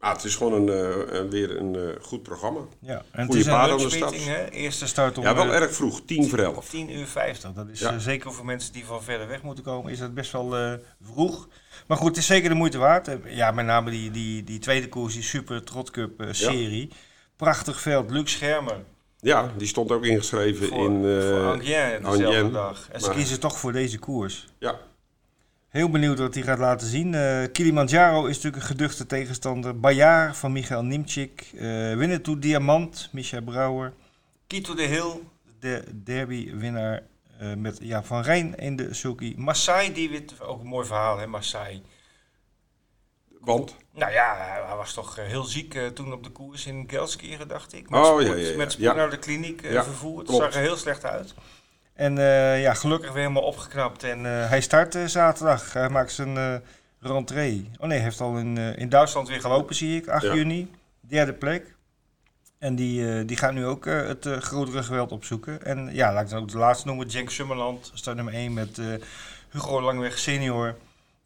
[0.07, 2.61] Ah, het is gewoon een, eh, weer een eh, goed programma.
[2.81, 2.95] ja.
[3.11, 4.51] En het Goeie is een lunchmeeting, hè?
[4.51, 6.69] Eerste start om Ja, wel eh, erg vroeg, 10 voor 11.
[6.69, 7.53] 10 uur 50.
[7.53, 7.99] Dat is Ja.
[7.99, 10.79] zeker voor mensen die van verder weg moeten komen, is dat best wel
[11.13, 11.49] vroeg.
[11.87, 13.09] Maar goed, het is zeker de moeite waard.
[13.25, 16.91] Ja, met name die, die, die tweede koers, die Super Trot Cup eh, serie.
[17.37, 18.77] Prachtig veld, Luc Schermer.
[19.21, 21.01] Ja, die stond ook ingeschreven Voor, in...
[21.03, 22.89] voor Angien dezelfde dag.
[22.93, 24.47] En ze Maar- kiezen toch voor deze koers.
[24.59, 24.79] Ja,
[25.77, 27.15] Heel benieuwd wat hij gaat laten zien.
[27.15, 29.81] Eh Kilimanjaro is natuurlijk een geduchte tegenstander.
[29.81, 31.51] Bayard van Michael Nimchik.
[31.55, 33.93] eh Winnetou Diamant, Micha Brouwer.
[34.47, 35.21] Kito de Hill,
[35.61, 37.03] de derby-winnaar
[37.39, 39.35] eh, met ja, Van Rijn in de sulky.
[39.37, 41.83] Massai, die wint ook een mooi verhaal, hè, Massai.
[43.41, 43.77] want...
[43.93, 44.35] Nou ja,
[44.67, 47.91] hij, was toch heel ziek toen op de koers in Gelskirchen, dacht ik.
[47.91, 48.57] Met Oh, spoed, ja, ja, ja.
[48.57, 50.27] Met spoed naar de kliniek vervoerd.
[50.29, 50.43] Het klopt.
[50.45, 51.35] zag er heel slecht uit.
[51.97, 54.03] En eh, ja, gelukkig weer helemaal opgeknapt.
[54.03, 55.73] En eh, hij start zaterdag.
[55.73, 56.55] Hij maakt zijn eh
[57.01, 57.71] rentree.
[57.79, 60.09] Oh nee, hij heeft al in, in Duitsland weer gelopen, zie ik.
[60.09, 60.35] 8 Ja.
[60.35, 60.71] juni.
[61.01, 61.75] Derde plek.
[62.59, 65.65] En die, die gaat nu ook het grotere geweld opzoeken.
[65.65, 67.07] En ja, laat ik dan ook de laatste noemen.
[67.07, 68.81] Jack Summerland, start nummer 1 met
[69.51, 70.75] Hugo Langweg senior.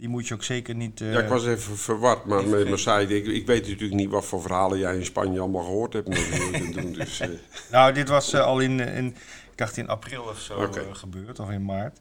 [0.00, 1.00] Die moet je ook zeker niet...
[1.00, 2.68] eh, Ja, ik was even verward, maar met.
[2.68, 6.74] Marseille, ik, ik weet natuurlijk niet wat voor verhalen jij in Spanje allemaal gehoord hebt.
[6.74, 7.28] doen, dus, eh,
[7.70, 9.06] Nou, dit was eh, al in, in,
[9.50, 12.00] ik dacht in april of zo eh, gebeurd, of in maart.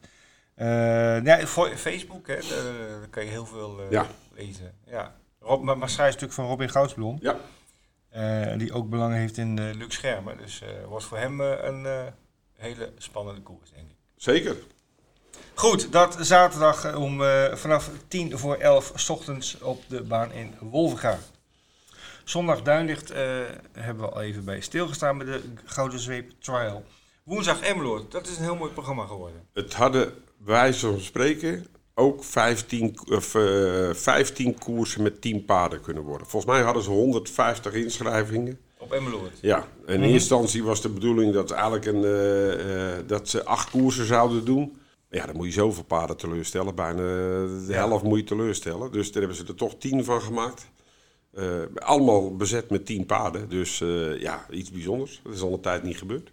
[0.56, 4.08] Eh, ja, voor Facebook, hè, daar, kan je heel veel eh, Ja.
[4.34, 4.74] lezen.
[4.86, 5.16] Ja.
[5.40, 7.38] Rob, maar Marseille is natuurlijk van Robin Goudsblom, ja,
[8.10, 10.38] eh, die ook belang heeft in eh Luc Schermen.
[10.38, 12.04] Dus eh was voor hem eh, een eh,
[12.58, 13.96] hele spannende koers, denk ik.
[14.16, 14.56] zeker.
[15.54, 20.32] Goed, dat zaterdag eh, om eh, vanaf 10 voor 11 's ochtends op de baan
[20.32, 21.20] in Wolvenga.
[22.24, 23.22] Zondag Duinlicht eh,
[23.74, 26.84] hebben we al even bij stilgestaan met de Gouden Zweep Trial.
[27.24, 29.42] Woensdag Emmeloord, dat is een heel mooi programma geworden.
[29.54, 30.14] Het hadden,
[30.46, 36.28] wij van spreken, ook 15, of, eh, 15 koersen met 10 paarden kunnen worden.
[36.28, 38.60] Volgens mij hadden ze 150 inschrijvingen.
[38.78, 39.38] Op Emmeloord.
[39.42, 39.64] Ja, en
[39.94, 40.02] in Mhm.
[40.10, 42.02] eerste instantie was de bedoeling dat, eigenlijk een,
[43.08, 44.79] dat ze acht koersen zouden doen.
[45.10, 46.76] Ja, dan moet je zoveel paarden teleurstellen.
[46.76, 47.74] Bijna de Ja.
[47.88, 48.92] helft moet je teleurstellen.
[48.92, 50.70] Dus daar hebben ze er toch tien van gemaakt.
[51.34, 51.46] Eh,
[51.76, 53.50] allemaal bezet met tien paarden.
[53.50, 55.22] Dus eh, ja, iets bijzonders.
[55.24, 56.32] Dat is al een tijd niet gebeurd.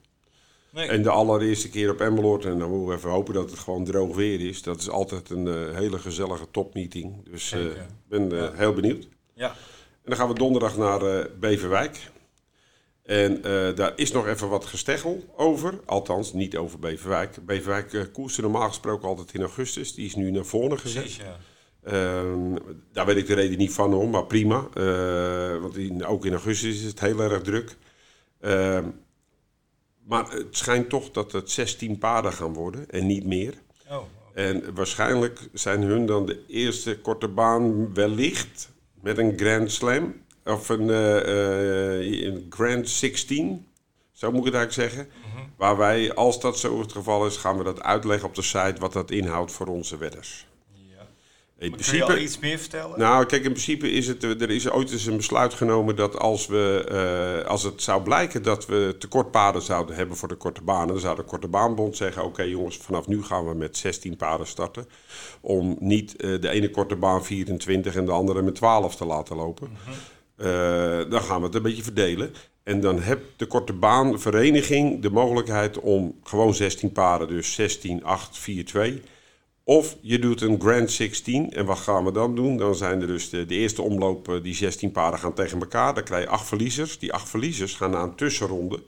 [0.70, 0.89] Nee.
[0.89, 3.85] En de allereerste keer op Emmeloord, en dan moeten we even hopen dat het gewoon
[3.85, 4.62] droog weer is.
[4.62, 7.24] Dat is altijd een eh, hele gezellige topmeeting.
[7.31, 7.77] Dus eh, ik
[8.09, 8.53] ben eh, Ja.
[8.55, 9.09] heel benieuwd.
[9.35, 9.49] Ja.
[9.49, 12.11] En dan gaan we donderdag naar eh, Beverwijk.
[13.07, 15.80] En eh, daar is nog even wat gesteggel over.
[15.84, 17.46] Althans, niet over Beverwijk.
[17.46, 19.94] Beverwijk koerste normaal gesproken altijd in augustus.
[19.94, 21.02] Die is nu naar voren gezet.
[21.02, 21.38] Precies, ja.
[21.86, 22.57] Ehm,
[22.92, 24.68] daar weet ik de reden niet van hoor, maar prima.
[24.74, 27.76] Eh, want in, ook in augustus is het heel erg druk.
[28.40, 28.84] Ehm,
[30.04, 33.54] maar het schijnt toch dat het 16 paarden gaan worden en niet meer.
[33.90, 34.02] Oh,
[34.34, 40.14] En waarschijnlijk zijn hun dan de eerste korte baan wellicht met een Grand Slam.
[40.47, 43.66] Of een, eh, eh, een Grand 16,
[44.12, 45.12] zo moet ik het eigenlijk zeggen.
[45.20, 45.44] Mhm.
[45.57, 48.76] Waar wij, als dat zo het geval is, gaan we dat uitleggen op de site
[48.78, 50.47] wat dat inhoudt voor onze wedders.
[51.59, 52.99] In Maar Kun je al iets meer vertellen?
[52.99, 56.47] nou, kijk, in principe is het, er is ooit eens een besluit genomen dat als,
[56.47, 56.84] we,
[57.42, 60.86] eh, als het zou blijken dat we tekort paarden zouden hebben voor de korte banen,
[60.86, 64.47] dan zou de Korte Baanbond zeggen, oké jongens, vanaf nu gaan we met 16 paarden
[64.47, 64.88] starten.
[65.40, 69.70] Om niet de ene korte baan 24 en de andere met 12 te laten lopen.
[69.86, 69.92] Eh,
[71.09, 72.34] dan gaan we het een beetje verdelen.
[72.62, 78.39] En dan heeft de korte baanvereniging de mogelijkheid om gewoon 16 paarden, dus 16, 8,
[78.39, 79.03] 4, 2.
[79.68, 81.53] Of je doet een Grand 16.
[81.53, 82.57] En wat gaan we dan doen?
[82.57, 85.95] Dan zijn er dus de, de eerste omloop, eh, die 16 paarden gaan tegen elkaar.
[85.95, 86.99] Dan krijg je acht verliezers.
[86.99, 88.82] Die acht verliezers gaan naar een tussenronde.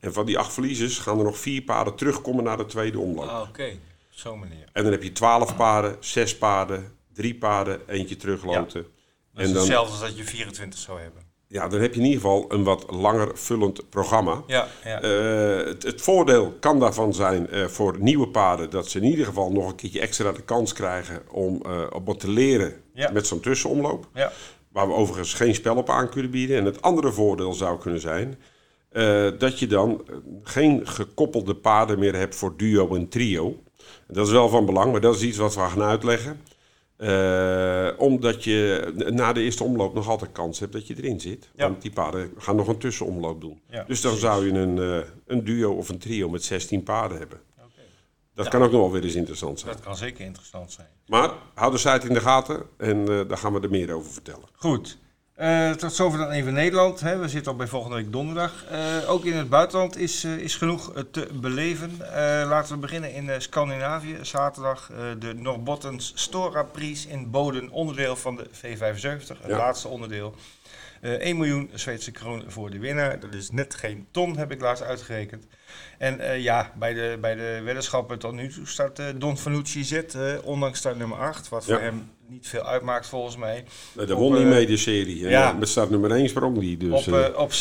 [0.00, 3.28] En van die acht verliezers gaan er nog vier paarden terugkomen naar de tweede omloop.
[3.28, 3.78] Ah, Oké,
[4.10, 4.68] zo'n manier.
[4.72, 8.86] En dan heb je 12 paarden, zes paarden, drie paarden, eentje terugloten.
[9.34, 11.22] Dat is dan, hetzelfde als dat je 24 zou hebben.
[11.48, 14.42] ja, dan heb je in ieder geval een wat langer vullend programma.
[14.46, 15.00] Ja, ja.
[15.00, 19.24] Eh, het, het voordeel kan daarvan zijn eh, voor nieuwe paarden dat ze in ieder
[19.24, 23.10] geval nog een keertje extra de kans krijgen om eh, op wat te leren Ja.
[23.10, 24.08] met zo'n tussenomloop.
[24.14, 24.32] ja.
[24.72, 26.56] Waar we overigens geen spel op aan kunnen bieden.
[26.58, 28.38] En het andere voordeel zou kunnen zijn
[29.38, 30.04] dat je dan
[30.42, 33.62] geen gekoppelde paarden meer hebt voor duo en trio.
[34.08, 36.40] Dat is wel van belang, maar dat is iets wat we gaan uitleggen.
[37.04, 41.50] Eh, omdat je na de eerste omloop nog altijd kans hebt dat je erin zit.
[41.56, 41.68] Ja.
[41.68, 43.60] Want die paarden gaan nog een tussenomloop doen.
[43.70, 44.28] Ja, dus dan precies.
[44.30, 47.40] zou je een, eh, een duo of een trio met 16 paarden hebben.
[48.34, 48.50] Dat Ja.
[48.50, 49.72] kan ook nog wel weer eens interessant zijn.
[49.72, 50.88] Dat kan zeker interessant zijn.
[51.06, 54.12] Maar hou de site in de gaten en eh, daar gaan we er meer over
[54.12, 54.48] vertellen.
[54.52, 54.98] Goed.
[55.34, 57.00] Eh, tot zover dan even Nederland.
[57.00, 57.18] Hè.
[57.18, 58.64] We zitten al bij volgende week donderdag.
[58.70, 61.96] Eh, ook in het buitenland is, eh, is genoeg te beleven.
[62.48, 64.18] Laten we beginnen in Scandinavië.
[64.22, 67.70] Zaterdag de Norrbottens Stora Prijs in Boden.
[67.70, 69.38] Onderdeel van de V75.
[69.40, 69.56] Het Ja.
[69.56, 70.34] laatste onderdeel.
[71.00, 73.20] Eh 1 miljoen Zweedse kroon voor de winnaar.
[73.20, 75.46] Dat is net geen ton, heb ik laatst uitgerekend.
[75.98, 79.84] En eh, ja, bij de, bij de weddenschappen tot nu toe staat eh, Don Fanucci
[79.84, 81.48] Z, eh, ondanks start nummer 8.
[81.48, 81.80] Wat voor Ja.
[81.80, 83.64] hem niet veel uitmaakt volgens mij.
[83.92, 85.18] Nee, daar won hij eh, mee de serie.
[85.18, 85.28] Ja.
[85.28, 85.52] ja.
[85.52, 86.76] Met start nummer 1 sprong die.
[86.76, 87.54] Dus, op, op 77%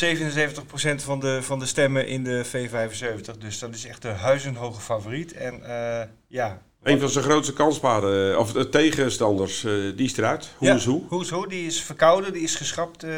[0.96, 3.38] van de, van de stemmen in de V75.
[3.40, 5.34] Dus dat is echt de huizenhoge favoriet.
[5.34, 5.62] En
[6.28, 6.62] ja.
[6.84, 10.50] Een van zijn grootste kanspaarden, eh, of de tegenstanders, eh, die is eruit.
[10.58, 11.02] Hoe ja, is hoe?
[11.08, 11.48] Hoe is hoe?
[11.48, 13.12] Die is verkouden, die is geschrapt eh,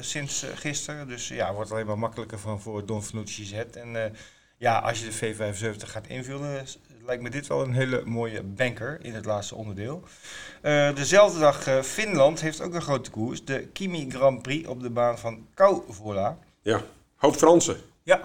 [0.00, 1.08] sinds eh, gisteren.
[1.08, 3.52] Dus ja, wordt alleen maar makkelijker van voor Don Fanucci Z.
[3.52, 4.10] En eh,
[4.56, 6.64] ja, als je de V75 gaat invullen,
[7.06, 10.02] lijkt me dit wel een hele mooie banker in het laatste onderdeel.
[10.60, 13.44] Eh, dezelfde dag eh, Finland heeft ook een grote koers.
[13.44, 16.38] De Kimi Grand Prix op de baan van Kouvola.
[16.62, 16.82] Ja,
[17.16, 17.76] hoop Fransen.
[18.04, 18.20] Ja,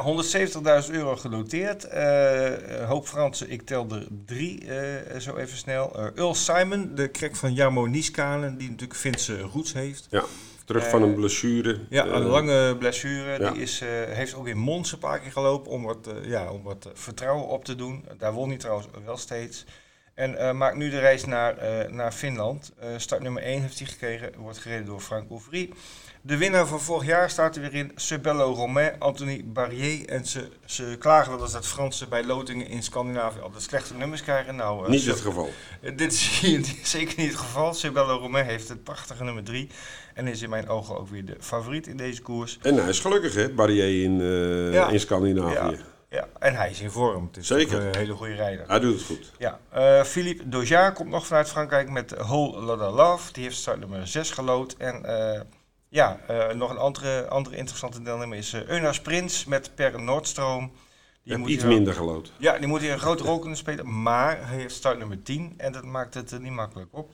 [0.87, 1.91] 170.000 euro genoteerd.
[1.91, 5.95] Een hoop Fransen, ik tel er drie eh, zo even snel.
[5.95, 10.07] Eh Earl Simon, de krek van Jarmo Niskanen, die natuurlijk Finse roots heeft.
[10.09, 10.23] Ja,
[10.65, 11.79] terug van een blessure.
[11.89, 13.39] Ja, een lange blessure.
[13.39, 13.51] ja.
[13.51, 16.89] Die is, heeft ook in Mons een paar keer gelopen om wat, ja, om wat
[16.93, 18.05] vertrouwen op te doen.
[18.17, 19.65] Daar won hij trouwens wel steeds.
[20.13, 21.55] En maakt nu de reis naar,
[21.91, 22.73] naar Finland.
[22.97, 25.69] Start nummer 1 heeft hij gekregen, wordt gereden door Frank Ouvry.
[26.27, 30.07] De winnaar van vorig jaar staat er weer in, Sebello Romain, Anthony Barrier.
[30.09, 34.21] En ze, ze klagen wel eens dat Fransen bij lotingen in Scandinavië altijd slechte nummers
[34.23, 34.55] krijgen.
[34.55, 35.49] Nou, eh, Niet het geval.
[35.81, 37.73] eh, Dit is hier zeker niet het geval.
[37.73, 39.69] Sebello Romain heeft het prachtige nummer 3.
[40.13, 42.57] En is in mijn ogen ook weer de favoriet in deze koers.
[42.61, 44.89] En hij is gelukkig, hè, Barrier in, eh, Ja.
[44.89, 45.53] in Scandinavië.
[45.53, 45.73] Ja.
[46.09, 47.25] Ja, en hij is in vorm.
[47.27, 47.81] Het is Zeker.
[47.85, 48.67] een hele goede rijder.
[48.67, 49.31] Hij doet het goed.
[49.37, 49.59] Ja,
[50.05, 53.33] Philippe Doja komt nog vanuit Frankrijk met Whole Lotta Love.
[53.33, 54.75] Die heeft start nummer 6 gelood.
[54.77, 55.05] En
[55.97, 60.71] ja, eh, nog een andere, andere interessante deelnemer is uh, Eunars Prins met Per Noordstroom.
[61.23, 62.31] Die moet iets hier- minder gelood.
[62.37, 64.01] Ja, die moet hier een grote rol kunnen spelen.
[64.01, 67.11] Maar hij heeft start nummer 10 en dat maakt het er niet makkelijk op.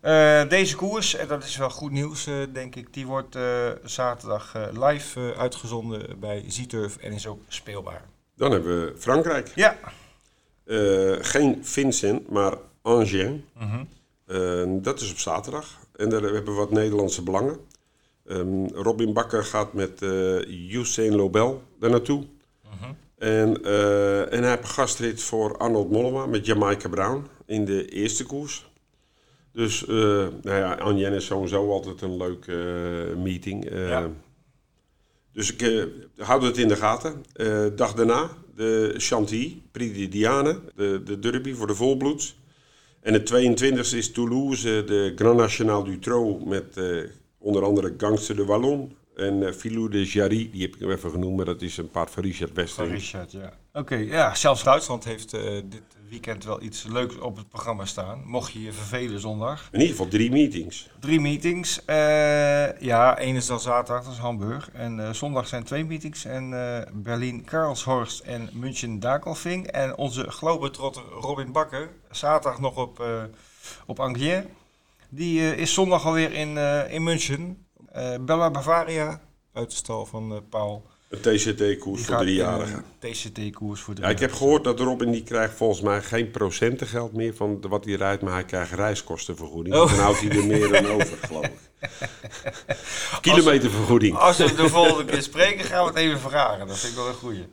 [0.00, 3.68] Eh, deze koers, en dat is wel goed nieuws eh, denk ik, die wordt eh,
[3.84, 8.02] zaterdag eh, live eh, uitgezonden bij Z-Turf en is ook speelbaar.
[8.36, 9.52] Dan hebben we Frankrijk.
[9.54, 9.76] Ja.
[10.64, 13.30] Eh, geen Vincent, maar Angers.
[13.58, 13.84] Mhm.
[14.26, 15.78] Eh, dat is op zaterdag.
[15.96, 17.56] En daar hebben we wat Nederlandse belangen.
[18.28, 20.02] Ehm, Robin Bakker gaat met
[20.70, 22.24] Usain Lobel daar naartoe.
[22.64, 22.92] Mhm.
[23.18, 27.88] En, eh, en hij heeft een gastrit voor Arnold Mollema met Jamaica Brown in de
[27.88, 28.70] eerste koers.
[29.52, 29.94] Dus eh
[30.42, 32.52] nou ja, Anjen is sowieso altijd een leuke
[33.16, 33.70] meeting.
[33.70, 34.10] Ja.
[35.32, 37.24] Dus ik houd het in de gaten.
[37.76, 42.36] Dag daarna de Chantilly, Prix de Diane, de, de derby voor de volbloeds.
[43.00, 46.80] En de 22e is Toulouse, de Grand National du Trot met
[47.48, 51.10] onder andere Gangster de Wallon en eh Filou de Jarry, die heb ik hem even
[51.10, 52.94] genoemd, maar dat is een paard van Richard Van Westering.
[52.94, 53.52] Richard, ja.
[53.72, 58.22] Oké, ja, zelfs Duitsland heeft eh, dit weekend wel iets leuks op het programma staan.
[58.26, 59.68] Mocht je je vervelen zondag.
[59.72, 60.90] In ieder geval drie meetings.
[61.00, 61.84] Drie meetings.
[61.84, 64.70] Eh, ja, één is dan zaterdag, dat is Hamburg.
[64.72, 66.24] En zondag zijn twee meetings.
[66.24, 69.66] En eh, Berlin Karlshorst en München Dakelving.
[69.66, 73.04] En onze globetrotter Robin Bakker, zaterdag nog op,
[73.86, 74.44] op Anglier.
[75.10, 77.66] Die eh, is zondag alweer in, eh, in München.
[77.92, 79.20] Eh, Bella Bavaria,
[79.52, 80.86] uit de stal van Paul.
[81.08, 82.84] Een TCT-koers voor driejarigen.
[82.98, 84.36] TCT-koers voor Ja, ik heb driejarigen.
[84.36, 88.32] gehoord dat Robin die krijgt volgens mij geen procentengeld meer van wat hij rijdt, maar
[88.32, 89.74] hij krijgt reiskostenvergoeding.
[89.74, 89.90] Oh.
[89.90, 91.52] Dan houdt hij er meer dan over, geloof ik.
[93.20, 94.16] Kilometervergoeding.
[94.16, 96.66] Als we de volgende keer spreken, gaan we het even vragen.
[96.66, 97.46] Dat vind ik wel een goeie.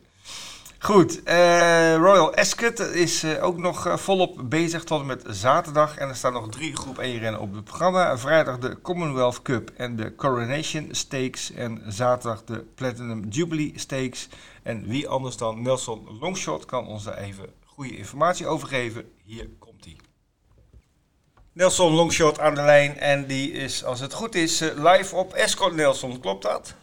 [0.86, 5.98] Goed, eh, Royal Ascot is eh, ook nog eh, volop bezig tot en met zaterdag.
[5.98, 8.18] En er staan nog drie groep 1 rennen op het programma.
[8.18, 11.52] Vrijdag de Commonwealth Cup en de Coronation Stakes.
[11.52, 14.30] En zaterdag de Platinum Jubilee Stakes.
[14.64, 19.12] En wie anders dan Nelson Longshot kan ons daar even goede informatie over geven.
[19.24, 19.98] Hier komt hij.
[21.52, 25.76] Nelson Longshot aan de lijn en die is, als het goed is, live op Escort
[25.76, 26.20] Nelson.
[26.20, 26.76] Klopt dat?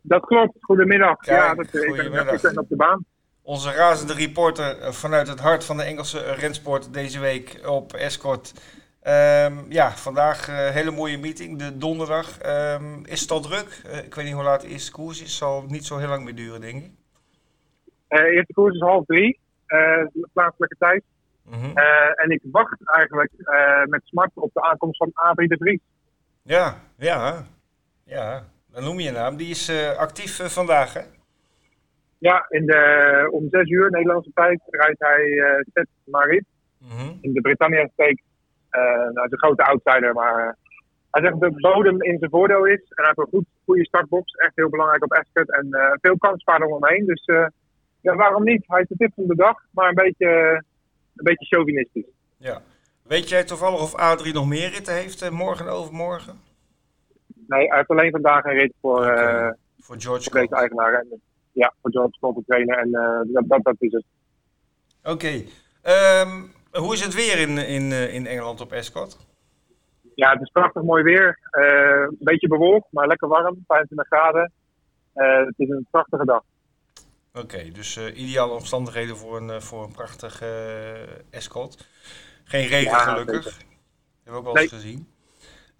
[0.00, 0.56] Dat klopt.
[0.60, 1.16] Goedemiddag.
[1.16, 2.34] Kijk, ja, dat, ik, ben, goedemiddag.
[2.34, 3.10] ik ben op de baan.
[3.44, 8.52] Onze razende reporter eh, vanuit het hart van de Engelse rensport deze week op Escort.
[9.00, 12.38] Ehm, ja, vandaag eh hele mooie meeting, de donderdag.
[12.38, 13.82] Ehm, is het al druk?
[13.86, 15.36] Eh, ik weet niet hoe laat de eerste koers is.
[15.36, 16.90] Zal niet zo heel lang meer duren, denk ik.
[18.08, 19.40] Eh eerste koers is half drie,
[20.32, 21.02] plaatselijke tijd.
[21.42, 21.76] Mhm.
[22.14, 23.32] En ik wacht eigenlijk
[23.84, 25.80] met smart op de aankomst van Adrie de Vries.
[26.42, 27.46] Ja, ja,
[28.04, 28.44] ja.
[28.72, 29.36] Dan noem je een naam.
[29.36, 31.02] Die is actief vandaag, hè?
[32.28, 36.44] Ja, in de, om zes uur Nederlandse tijd rijdt hij eh Seth Marit
[36.78, 37.12] Mhm.
[37.20, 38.24] in de Britannia Stakes.
[38.70, 40.52] Eh nou, hij is een grote outsider, maar eh,
[41.10, 42.80] hij zegt dat de bodem in zijn voordeel is.
[42.80, 45.50] En hij heeft een goed, goede startbox, echt heel belangrijk op Ascot.
[45.52, 45.68] En
[46.00, 47.06] veel kanspaarden om hem heen.
[47.06, 47.24] Dus
[48.00, 48.64] ja, waarom niet?
[48.66, 50.28] Hij is de tip van de dag, maar een beetje,
[51.16, 52.10] een beetje chauvinistisch.
[52.36, 52.60] Ja.
[53.02, 56.40] Weet jij toevallig of Adrie nog meer ritten heeft, morgen en overmorgen?
[57.46, 59.04] Nee, hij heeft alleen vandaag een rit voor,
[59.78, 60.92] Voor George voor deze eigenaar.
[60.94, 61.20] En,
[61.52, 62.78] ja, voor George Scott te trainen.
[62.78, 64.04] En eh, dat, dat, dat is het.
[65.02, 65.42] Oké.
[65.82, 69.16] Ehm, hoe is het weer in, in, eh, in Engeland op Escort?
[70.14, 71.38] Ja, het is prachtig mooi weer.
[71.50, 73.64] Eh, een beetje bewolkt, maar lekker warm.
[73.66, 74.52] 25 graden.
[75.12, 76.42] Het is een prachtige dag.
[77.34, 81.88] Oké, dus ideale omstandigheden voor een, voor een prachtig eh Escort.
[82.44, 83.44] Geen regen Ja, gelukkig.
[84.22, 85.11] Hebben we ook wel eens gezien.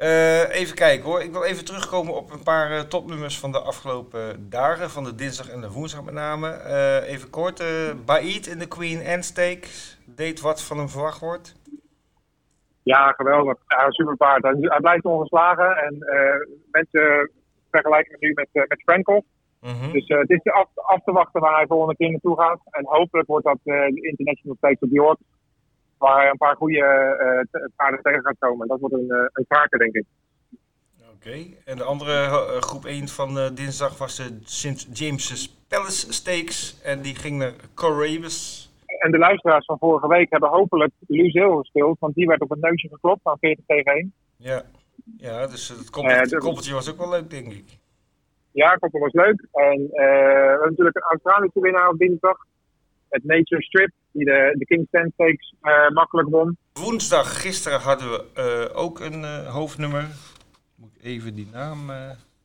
[0.03, 1.23] Eh, even kijken hoor.
[1.23, 4.91] Ik wil even terugkomen op een paar eh, topnummers van de afgelopen dagen.
[4.91, 6.49] Van de dinsdag en de woensdag met name.
[6.51, 7.61] Eh, even kort.
[7.61, 7.67] eh
[8.05, 9.99] Baid in de Queen Anne Stakes.
[10.07, 11.55] Deed wat van hem verwacht wordt.
[12.83, 13.57] Ja, geweldig.
[13.67, 14.43] Ja, super paard.
[14.43, 15.77] Hij, hij blijft ongeslagen.
[15.77, 17.31] En eh, mensen
[17.71, 19.25] vergelijken hem nu met, eh, met Frankel.
[19.61, 19.93] Mhm.
[19.93, 22.61] Dus eh, het is af, af te wachten waar hij volgende keer naartoe gaat.
[22.71, 25.19] En hopelijk wordt dat eh, de International Stakes op York.
[26.03, 28.69] Waar een paar goede t- paarden tegen gaat komen.
[28.69, 30.05] Dat wordt een, eh, een kraker, denk ik.
[31.15, 34.99] Oké, en de andere eh, groep 1 van dinsdag was de St.
[34.99, 36.81] James's Palace Stakes.
[36.83, 38.71] En die ging naar Corabus.
[38.99, 41.99] En de luisteraars van vorige week hebben hopelijk Lucille gespeeld.
[41.99, 44.13] Want die werd op het neusje geklopt van 40 tegen 1.
[44.37, 44.63] Ja,
[45.17, 47.65] ja dus het Eh, koppeltje, was ook wel leuk, denk ik.
[48.53, 49.47] Ja, koppel was leuk.
[49.53, 52.37] En we hebben natuurlijk een Australische winnaar op dinsdag.
[53.09, 56.57] Het Nature Strip, die de, de King Stakes eh, makkelijk won.
[56.73, 60.07] Woensdag, gisteren hadden we eh, ook een eh, hoofdnummer.
[60.75, 61.87] Moet ik even die naam...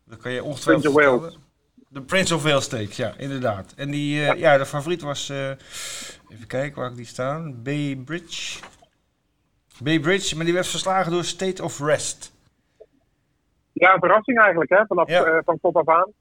[0.05, 1.37] dan kan je ongetwijfeld Prince of Wales.
[1.89, 3.73] De Prince of Wales Stakes, ja, inderdaad.
[3.77, 4.57] En die, eh, ja.
[4.57, 5.29] de favoriet was...
[5.29, 7.63] even kijken waar ik die staan.
[7.63, 8.59] Bay Bridge.
[9.83, 12.35] Bay Bridge, maar die werd verslagen door State of Rest.
[13.73, 15.41] Ja, een verrassing eigenlijk, hè, vanaf Ja.
[15.45, 16.11] van top af aan.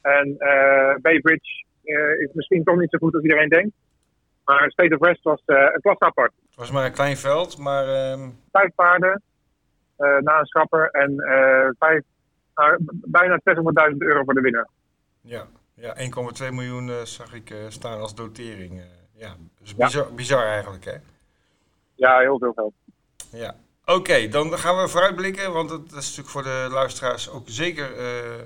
[0.00, 0.36] En
[1.02, 3.74] Baybridge eh, is misschien toch niet zo goed als iedereen denkt.
[4.46, 6.32] Maar State of Rest was eh, een klas apart.
[6.46, 7.88] Het was maar een klein veld, maar...
[7.88, 9.22] ehm, Vijf paarden
[9.96, 12.02] eh, na een schapper en eh, vijf,
[12.88, 13.40] bijna
[13.90, 14.68] 600.000 euro voor de winnaar.
[15.20, 18.78] Ja, ja 1,2 miljoen eh, zag ik eh, staan als dotering.
[18.80, 18.84] eh.
[19.12, 19.84] ja, dus Ja.
[19.86, 20.94] bizar, bizar eigenlijk, hè?
[21.94, 22.72] Ja, heel veel geld.
[23.32, 23.54] Ja.
[23.84, 28.44] Oké, dan gaan we vooruitblikken, want het is natuurlijk voor de luisteraars ook zeker eh,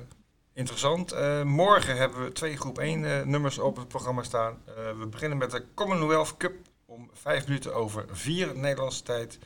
[0.60, 1.12] Interessant.
[1.12, 4.62] Eh, morgen hebben we twee groep 1 eh, nummers op het programma staan.
[4.66, 6.52] Eh, we beginnen met de Commonwealth Cup
[6.86, 9.38] om vijf minuten over vier Nederlandse tijd.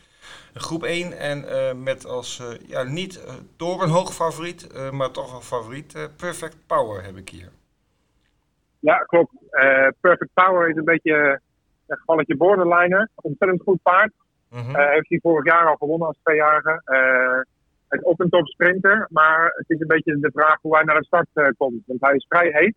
[0.55, 3.25] Groep 1 en met als, ja, niet
[3.57, 7.49] door een hoog favoriet, maar toch wel favoriet, Perfect Power heb ik hier.
[8.81, 9.33] Ja, klopt.
[10.01, 11.41] Perfect Power is een beetje
[11.87, 13.09] een gevalletje borderliner.
[13.15, 14.13] Ontzettend goed paard.
[14.51, 16.83] Eh, heeft hij vorig jaar al gewonnen als tweejarige.
[17.89, 19.07] Een op- en top sprinter.
[19.11, 21.83] Maar het is een beetje de vraag hoe hij naar de start uh, komt.
[21.87, 22.75] Want hij is vrij heet.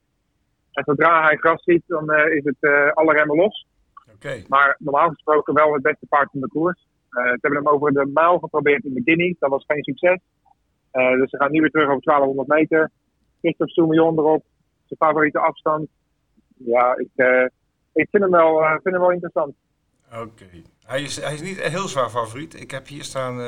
[0.72, 3.68] En zodra hij gras ziet, dan uh, is het uh, alle remmen los.
[4.16, 4.46] Okay.
[4.48, 6.88] Maar normaal gesproken wel het beste paard van de koers.
[7.10, 9.34] Ze hebben hem over de mijl geprobeerd in de Guinea.
[9.40, 10.20] Dat was geen succes.
[10.92, 12.92] Dus ze gaan nu weer terug over 1200 meter.
[13.40, 14.44] Christophe Soumillon erop.
[14.86, 15.88] Zijn favoriete afstand.
[16.58, 17.10] Ja, ik,
[17.94, 19.56] ik vind, hem wel, vind hem wel interessant.
[20.12, 20.22] Oké.
[20.22, 20.64] Okay.
[20.86, 22.62] Hij, is, hij is niet een heel zwaar favoriet.
[22.62, 23.46] Ik heb hier staan uh,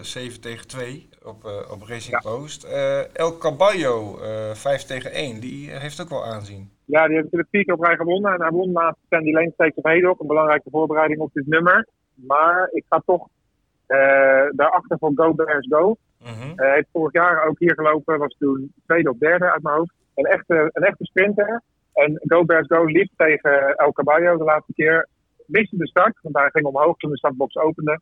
[0.00, 2.30] 7 tegen 2 op, uh, op Racing ja.
[2.30, 2.64] Post.
[3.12, 4.18] El Caballo
[4.52, 5.40] 5 tegen 1.
[5.40, 6.70] Die heeft ook wel aanzien.
[6.84, 8.32] Ja, die heeft natuurlijk vier keer op rij gewonnen.
[8.32, 10.20] En hij won laatst Sandy Lane Stakes op Hedok.
[10.20, 11.88] Een belangrijke voorbereiding op dit nummer.
[12.14, 13.28] Maar ik ga toch
[14.50, 15.96] daarachter voor Go Bears Go.
[16.18, 16.52] -hmm.
[16.56, 18.18] Hij heeft vorig jaar ook hier gelopen.
[18.18, 19.92] Was toen tweede of derde uit mijn hoofd.
[20.14, 21.62] Een echte, een echte sprinter.
[21.92, 25.08] En Go Bears Go liep tegen El Caballo de laatste keer.
[25.46, 28.00] Miste de start, want hij ging omhoog toen de startbox opende.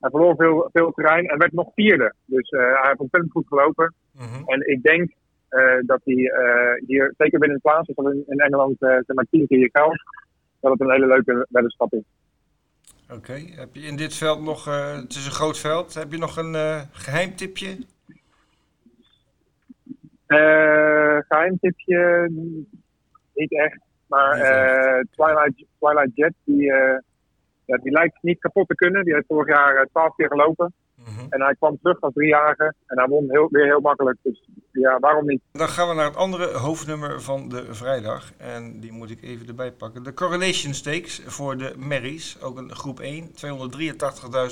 [0.00, 2.14] Hij verloor veel, veel terrein en werd nog vierde.
[2.24, 3.94] Dus uh, hij heeft ontzettend goed gelopen.
[4.12, 4.48] Mm -hmm.
[4.48, 5.12] En ik denk
[5.50, 9.26] uh, dat hij uh, hier, zeker binnen de plaats, is in, in Engeland zeg maar
[9.30, 10.02] tien keer je geld,
[10.60, 12.02] dat het een hele leuke weddenschap is.
[13.04, 13.52] Oké, okay.
[13.56, 14.64] heb je in dit veld nog,
[15.00, 16.54] het is een groot veld, heb je nog een
[16.92, 17.76] geheim tipje?
[21.28, 22.30] geheim tipje,
[23.34, 23.80] niet echt.
[24.14, 26.98] Maar uh, Twilight, Twilight Jet, die, uh,
[27.64, 29.04] ja, die lijkt niet kapot te kunnen.
[29.04, 30.74] Die heeft vorig jaar twaalf keer gelopen.
[30.96, 31.26] Mm -hmm.
[31.28, 32.74] En hij kwam terug als driejarige.
[32.86, 34.18] En hij won heel, weer heel makkelijk.
[34.22, 35.42] Dus ja, waarom niet?
[35.52, 38.32] Dan gaan we naar het andere hoofdnummer van de vrijdag.
[38.36, 40.02] En die moet ik even erbij pakken.
[40.02, 42.42] De Correlation Stakes voor de Merries.
[42.42, 43.30] Ook een groep 1.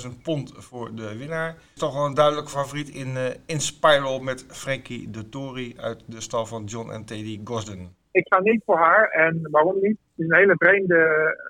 [0.07, 1.57] 283.000 pond voor de winnaar.
[1.75, 6.21] Toch wel een duidelijk favoriet in, uh, in Spiral met Frankie de Tory uit de
[6.21, 9.09] stal van John en Teddy Gosden ik ga niet voor haar.
[9.09, 9.99] En waarom niet?
[10.15, 10.99] Het is een hele vreemde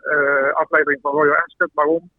[0.04, 1.70] uh, aflevering van Royal Ascot.
[1.74, 2.10] Waarom?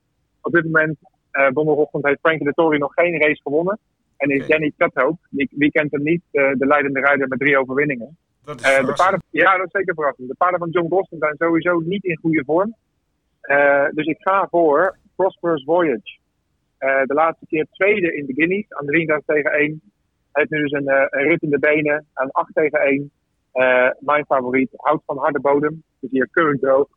[0.41, 0.97] Op dit moment,
[1.31, 3.79] uh, donderdagochtend, heeft Frankie de Tory nog geen race gewonnen.
[4.17, 4.47] En is.
[4.47, 8.17] Danny Tudhope, wie, wie kent hem niet, uh, de leidende rijder met drie overwinningen.
[8.45, 10.27] Dat is de paarden, ja, dat is zeker verrassend.
[10.27, 12.75] De paarden van John Boston zijn sowieso niet in goede vorm.
[13.91, 16.17] dus ik ga voor Prosperous Voyage.
[16.79, 19.81] de laatste keer tweede in de Guineas aan 33 tegen 1.
[20.31, 23.11] Hij heeft nu dus een, een rit in de benen aan 8 tegen 1.
[23.54, 25.84] Uh, mijn favoriet, hout van harde bodem.
[25.99, 26.88] Dus hier keurig droog.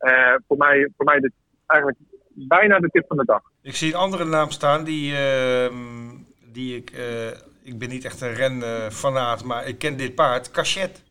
[0.00, 1.32] Uh, voor mij, voor mij dit
[1.66, 3.42] eigenlijk bijna de tip van de dag.
[3.62, 5.68] Ik zie een andere naam staan die, uh,
[6.52, 6.90] die ik...
[6.90, 7.26] eh,
[7.62, 10.50] ik ben niet echt een renfanaat, maar ik ken dit paard.
[10.50, 11.02] Cachet.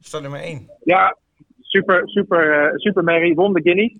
[0.00, 0.70] Staat nummer 1.
[0.84, 1.16] Ja,
[1.60, 3.34] super, super, super Mary.
[3.34, 3.98] Won de Guineas.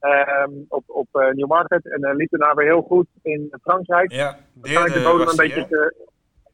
[0.00, 1.90] Um, op op uh, Newmarket.
[1.90, 4.12] En uh, liep daarna weer heel goed in Frankrijk.
[4.12, 6.08] Ja, derde de bodem een beetje te,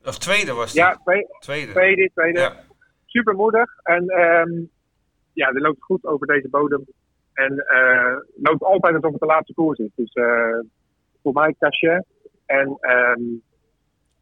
[0.05, 0.81] of tweede was die?
[0.81, 1.72] Ja, twee, tweede.
[1.72, 2.41] Tweede, tweede.
[2.41, 2.64] Ja.
[3.16, 3.76] Super moedig.
[3.82, 4.70] En um,
[5.32, 6.86] ja, die loopt goed over deze bodem.
[7.32, 9.90] En uh, loopt altijd alsof het de laatste koers is.
[9.94, 10.58] Dus uh,
[11.22, 12.06] voor mij Cachet.
[12.46, 13.42] En um,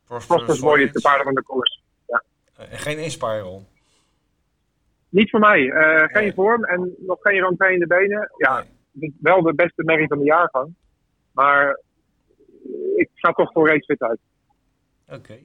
[0.06, 1.82] Prosperous Voyage, de paarden van de koers.
[2.06, 2.22] Ja.
[2.56, 3.66] En geen inspiral?
[5.08, 5.70] Niet voor mij.
[6.12, 8.30] Geen vorm en nog geen rang in de benen.
[8.36, 9.16] Ja, nee.
[9.20, 10.74] wel de beste merrie van de jaargang.
[11.32, 11.80] Maar
[12.96, 14.18] ik ga toch voor racefit uit.
[15.06, 15.16] Oké.
[15.16, 15.44] Okay.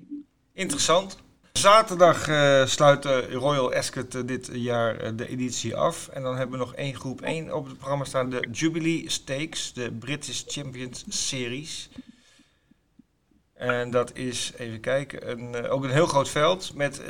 [0.53, 1.27] Interessant.
[1.59, 6.07] Zaterdag uh, sluit uh, Royal Ascot uh, dit jaar uh, de editie af.
[6.07, 8.29] En dan hebben we nog één groep 1 op het programma staan.
[8.29, 11.89] De Jubilee Stakes, de British Champions Series.
[13.53, 16.75] En dat is, even kijken, een, ook een heel groot veld.
[16.75, 17.01] Met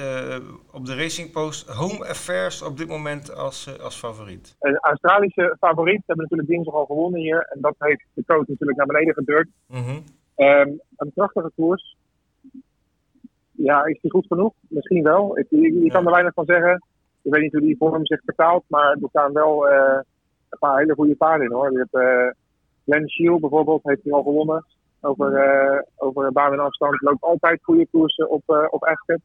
[0.71, 4.55] op de Racing Post Home Affairs op dit moment als, als favoriet.
[4.59, 6.03] Een Australische favoriet.
[6.05, 7.47] hebben natuurlijk dinsdag al gewonnen hier.
[7.53, 9.49] En dat heeft de coach natuurlijk naar beneden gedrukt.
[9.67, 10.03] Mm -hmm.
[10.35, 11.97] um, een prachtige koers.
[13.63, 14.53] Ja, is die goed genoeg?
[14.67, 15.37] Misschien wel.
[15.37, 16.83] Ik, je, je kan er weinig van zeggen.
[17.21, 19.99] Ik weet niet hoe die vorm zich vertaalt, maar er staan wel uh,
[20.49, 21.71] een paar hele goede paarden in hoor.
[21.71, 22.31] Je hebt uh,
[22.85, 24.65] Glenn Shield bijvoorbeeld, heeft hij al gewonnen.
[25.01, 27.01] Over, uh, over baan en afstand.
[27.01, 29.21] Loopt altijd goede koersen op, uh, op Ascot.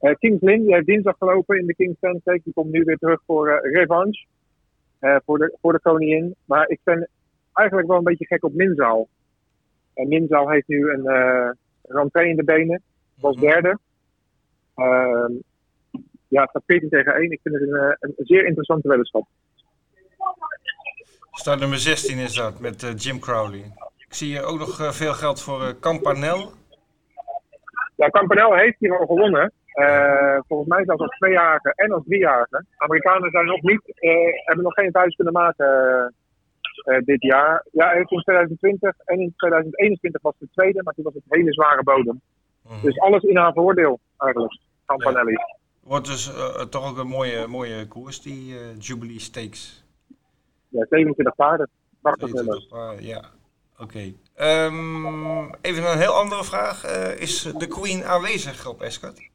[0.00, 2.40] Uh, Kings Lynn, die heeft dinsdag gelopen in de Kings Stake.
[2.44, 4.24] Die komt nu weer terug voor revanche.
[5.24, 6.34] Voor, de, voor de koningin.
[6.44, 7.08] Maar ik ben
[7.52, 9.08] eigenlijk wel een beetje gek op Minzaal.
[9.94, 11.50] En Minzaal heeft nu een uh,
[11.82, 12.82] rentree in de benen
[13.22, 13.78] was derde.
[14.76, 15.28] Uh,
[16.28, 17.30] ja, het gaat 14 tegen 1.
[17.30, 19.26] Ik vind het een, een, een zeer interessante weddenschap.
[21.32, 23.72] Start nummer 16 is dat, met uh, Jim Crowley.
[23.98, 26.52] Ik zie hier ook nog uh, veel geld voor Campanel.
[27.96, 29.52] Ja, Campanel heeft hier al gewonnen.
[29.72, 32.64] Eh, volgens mij zelfs als tweejarige en als driejarige.
[32.76, 34.10] Amerikanen zijn nog niet, eh,
[34.44, 37.66] hebben nog geen thuis kunnen maken eh, eh, dit jaar.
[37.72, 41.82] Ja, in 2020 en in 2021 was de tweede, maar toen was het hele zware
[41.82, 42.20] bodem.
[42.72, 42.86] Mhm.
[42.86, 45.36] Dus alles in haar voordeel eigenlijk, Campanelli.
[45.80, 49.84] Wordt dus eh, toch ook een mooie, mooie koers, die eh, Jubilee Stakes.
[50.68, 51.68] Ja, 27 paarden.
[52.00, 52.66] Prachtig Weet je nummer.
[52.68, 53.24] toch, eh, ja,
[53.78, 54.12] oké.
[54.34, 56.84] Ehm, even een heel andere vraag.
[56.84, 59.30] Eh, is de Queen aanwezig op Escort?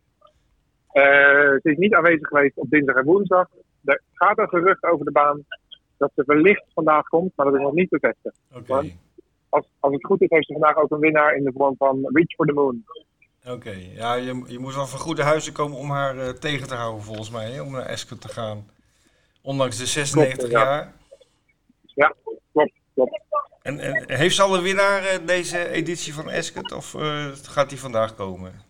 [0.91, 3.47] Eh, ze is niet aanwezig geweest op dinsdag en woensdag.
[3.85, 5.45] Er gaat een gerucht over de baan
[5.97, 8.39] dat ze wellicht vandaag komt, maar dat is nog niet bevestigd.
[8.55, 8.91] Oké?
[9.49, 12.09] Als, als het goed is, heeft ze vandaag ook een winnaar in de vorm van
[12.13, 12.83] Reach for the Moon.
[13.51, 13.75] Oké.
[13.93, 17.03] Ja, je, je moet wel van goede huizen komen om haar eh, tegen te houden,
[17.03, 18.69] volgens mij, hè, om naar Escort te gaan.
[19.41, 20.59] Ondanks de 96 Klopt, ja.
[20.63, 20.93] jaar.
[21.81, 22.13] Ja,
[22.53, 23.21] klopt, klopt.
[23.61, 27.69] En, en heeft ze al een winnaar eh, deze editie van Escort, of eh, gaat
[27.69, 28.65] die vandaag komen?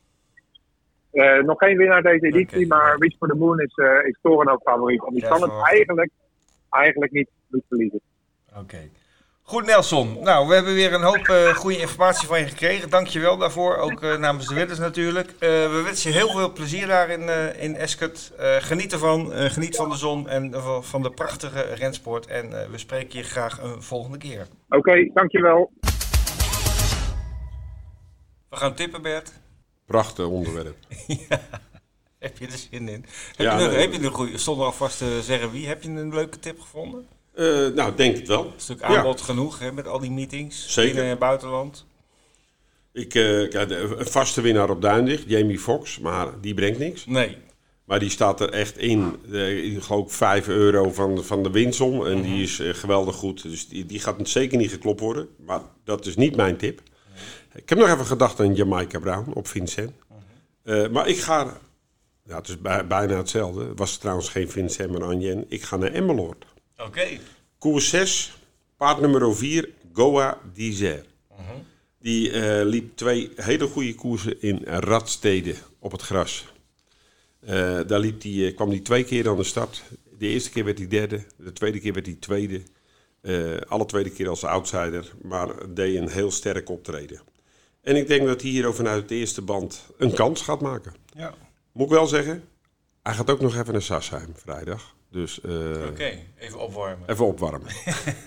[1.46, 5.06] Nog geen winnaar deze editie, maar Reach for the Moon is, eh is ook favoriet.
[5.06, 6.12] En die Ja, kan het eigenlijk,
[6.70, 8.02] eigenlijk niet, niet verliezen.
[8.56, 8.90] Oké.
[9.50, 10.18] Goed, Nelson.
[10.24, 12.90] Nou, we hebben weer een hoop eh, goede informatie van je gekregen.
[12.90, 13.76] Dank je wel daarvoor.
[13.78, 15.30] Ook eh, namens de Witters natuurlijk.
[15.32, 18.32] Eh, we wensen je heel veel plezier daar in, eh in Escort.
[18.38, 19.34] Eh, geniet ervan.
[19.34, 22.26] Eh, geniet van de zon en van- van de prachtige rensport.
[22.26, 24.48] En eh, we spreken je graag een volgende keer.
[24.70, 25.72] Oké, dankjewel.
[28.50, 29.32] We gaan tippen, Bert.
[29.86, 30.76] Prachtig onderwerp.
[32.20, 33.06] Heb je er zin in?
[33.36, 33.80] Heb, Ja, je, een, nee.
[33.80, 37.08] heb je een goede, zonder alvast te zeggen wie, heb je een leuke tip gevonden?
[37.38, 38.46] Eh, nou, denk het wel.
[38.46, 38.86] Een stuk Ja.
[38.86, 40.74] aanbod genoeg hè, met al die meetings.
[40.74, 40.94] Zeker.
[40.94, 41.86] Binnen en buitenland.
[42.94, 47.06] Ik, eh, kijk, een vaste winnaar op Duindicht, Jamie Fox, maar die brengt niks.
[47.06, 47.38] Nee.
[47.84, 49.16] Maar die staat er echt in.
[49.32, 52.06] Eh, ik geloof 5 euro van, van de winsom.
[52.06, 53.42] En die is eh, geweldig goed.
[53.44, 55.28] Dus die, die gaat zeker niet geklopt worden.
[55.46, 56.82] Maar dat is niet mijn tip.
[57.56, 59.92] Ik heb nog even gedacht aan Jamaica Brown op Vincent.
[60.64, 61.58] Eh, maar ik ga...
[62.24, 63.66] Ja, het is bij- bijna hetzelfde.
[63.68, 65.46] Het was trouwens geen Vincent, maar Anjen.
[65.48, 66.46] Ik ga naar Emmeloord.
[66.78, 67.20] Oké.
[67.58, 68.38] Koers 6,
[68.78, 71.06] paard nummer 4, Goa Dizer.
[72.00, 76.46] Die eh, liep twee hele goede koersen in Radstede op het gras.
[77.40, 79.84] Eh, daar liep die, eh, kwam hij twee keer aan de start.
[80.18, 82.62] De eerste keer werd hij derde, de tweede keer werd hij tweede.
[83.22, 87.22] Eh, alle tweede keer als outsider, maar deed een heel sterk optreden.
[87.82, 90.94] En ik denk dat hij hier ook vanuit de eerste band een kans gaat maken.
[91.14, 91.34] Ja.
[91.72, 92.44] Moet ik wel zeggen,
[93.04, 94.96] hij gaat ook nog even naar Sassheim vrijdag.
[95.12, 95.52] Dus eh,
[95.90, 97.10] Oké, even opwarmen.
[97.10, 97.70] even opwarmen.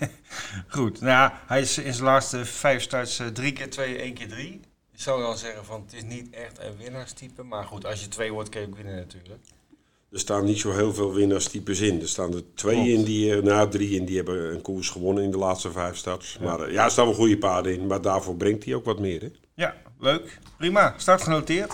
[0.67, 4.13] Goed, nou ja, hij is in zijn laatste vijf starts eh, drie keer twee, één
[4.13, 4.59] keer drie.
[4.91, 7.43] Je zou dan zeggen van het is niet echt een winnaarstype.
[7.43, 9.39] Maar goed, als je twee wordt, kun je ook winnen natuurlijk.
[10.11, 12.01] Er staan niet zo heel veel winnaarstypes in.
[12.01, 12.89] Er staan er twee Klopt.
[12.89, 15.95] in, die, eh, nou drie in, die hebben een koers gewonnen in de laatste vijf
[15.97, 16.37] starts.
[16.37, 19.21] Maar ja, er staan wel goede paarden in, maar daarvoor brengt hij ook wat meer.
[19.21, 19.27] Hè?
[19.55, 20.39] Ja, leuk.
[20.57, 21.73] Prima, start genoteerd.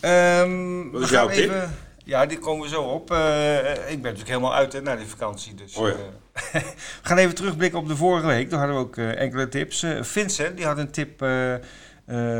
[0.00, 1.44] Ehm, Wat we is gaan jouw tip?
[1.50, 1.74] even.
[2.04, 3.10] Ja, die komen we zo op.
[3.10, 5.54] Eh, ik ben natuurlijk helemaal uit hè, na die vakantie.
[5.54, 5.94] Dus, Oh ja.
[5.94, 8.48] eh, we gaan even terugblikken op de vorige week.
[8.48, 9.86] Toen hadden we ook eh, enkele tips.
[10.00, 11.22] Vincent die had een tip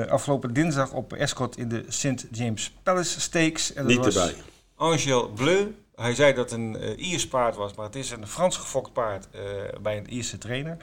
[0.09, 2.27] afgelopen dinsdag op Escort in de St.
[2.31, 3.73] James Palace Stakes.
[3.73, 4.43] En dat Niet was- erbij.
[4.77, 5.67] Angel Bleu.
[5.95, 9.29] Hij zei dat het een Iers paard was, maar het is een Frans gefokt paard
[9.83, 10.77] bij een Ierse trainer.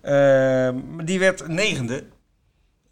[0.00, 2.04] Ehm, die werd negende.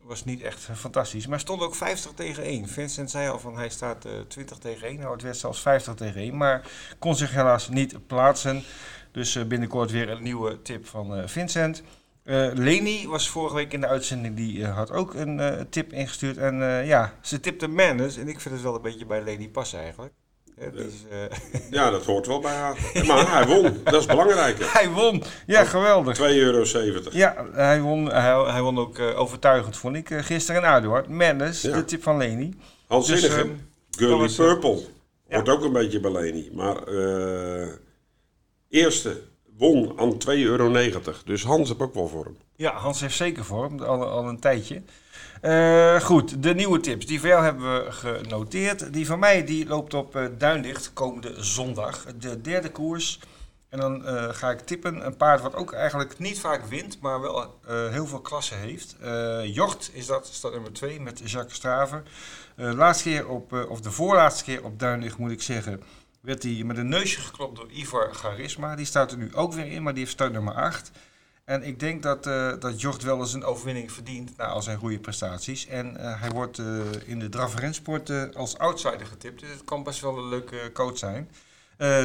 [0.09, 2.69] Was niet echt fantastisch, maar stond ook 50 tegen 1.
[2.69, 4.99] Vincent zei al van hij staat eh 20 tegen 1.
[4.99, 8.63] Nou, het werd zelfs 50 tegen 1, maar kon zich helaas niet plaatsen.
[9.13, 11.83] Dus eh, binnenkort weer een nieuwe tip van eh, Vincent.
[12.29, 15.93] Eh, Leni was vorige week in de uitzending, die eh, had ook een eh, tip
[15.93, 16.37] ingestuurd.
[16.37, 18.17] En eh, ja, ze tipte Manus.
[18.17, 20.13] En ik vind het wel een beetje bij Leni passen eigenlijk.
[20.61, 23.05] Eh, is, eh, Ja, dat hoort wel bij haar.
[23.07, 24.73] Maar hij won, dat is belangrijker.
[24.79, 25.23] hij won!
[25.47, 26.19] Ja, geweldig.
[26.19, 26.65] 2,70 euro.
[27.11, 30.09] Ja, hij won, hij, hij won ook eh, overtuigend, vond ik.
[30.09, 31.07] gisteren in Aduard.
[31.09, 31.77] Ja.
[31.77, 32.55] de tip van Leni.
[32.87, 34.81] Hans Dus, Zinnigem, Girly Purple.
[35.29, 36.51] Hoort ook een beetje bij Leni.
[36.53, 36.77] Maar
[38.69, 39.23] eerste
[39.57, 40.73] won aan 2,90 euro.
[41.25, 42.37] Dus Hans heb ook wel voor hem.
[42.57, 44.83] Ja, Hans heeft zeker vorm, al, al een tijdje.
[45.41, 47.07] Eh, goed, de nieuwe tips.
[47.07, 48.93] Die voor jou hebben we genoteerd.
[48.93, 52.05] Die van mij die loopt op eh, Duindicht komende zondag.
[52.19, 53.21] De derde koers.
[53.69, 55.07] En dan eh, ga ik tippen.
[55.07, 58.97] Een paard wat ook eigenlijk niet vaak wint, maar wel heel veel klasse heeft.
[59.45, 62.03] Jocht is dat, staat nummer 2 met Jacques Straver.
[62.55, 65.83] Laatste keer op, of de voorlaatste keer op Duindicht moet ik zeggen,
[66.21, 68.77] werd hij met een neusje geklopt door Ivar Charisma.
[68.77, 70.91] Die staat er nu ook weer in, maar die heeft start nummer 8.
[71.49, 74.79] En ik denk dat, eh dat Jocht wel eens een overwinning verdient na al zijn
[74.79, 75.67] goede prestaties.
[75.67, 76.67] En eh, hij wordt eh,
[77.05, 79.41] in de draf rensport eh, als outsider getipt.
[79.41, 81.31] Dus het kan best wel een leuke coach zijn.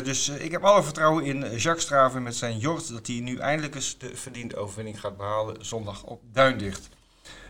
[0.03, 2.91] Dus ik heb alle vertrouwen in Jacques Straven met zijn Jocht...
[2.91, 6.89] dat hij nu eindelijk eens de verdiende overwinning gaat behalen zondag op Duindicht.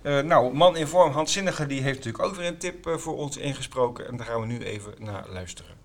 [0.04, 3.38] Nou, man in vorm, Hans Zinnige, die heeft natuurlijk ook weer een tip voor ons
[3.38, 4.08] ingesproken.
[4.08, 5.76] En daar gaan we nu even naar luisteren.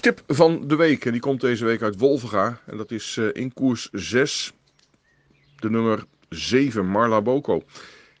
[0.00, 1.04] Tip van de week.
[1.04, 2.60] En die komt deze week uit Wolvenga.
[2.66, 4.52] En dat is eh, in koers 6.
[5.56, 7.62] De nummer 7, Marla Boko.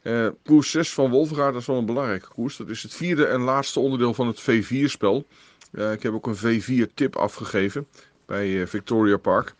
[0.02, 2.56] Eh, koers 6 van Wolvenga, dat is wel een belangrijke koers.
[2.56, 5.26] Dat is het vierde en laatste onderdeel van het V4-spel.
[5.72, 7.86] ik heb ook een V4-tip afgegeven
[8.26, 9.54] bij eh, Victoria Park.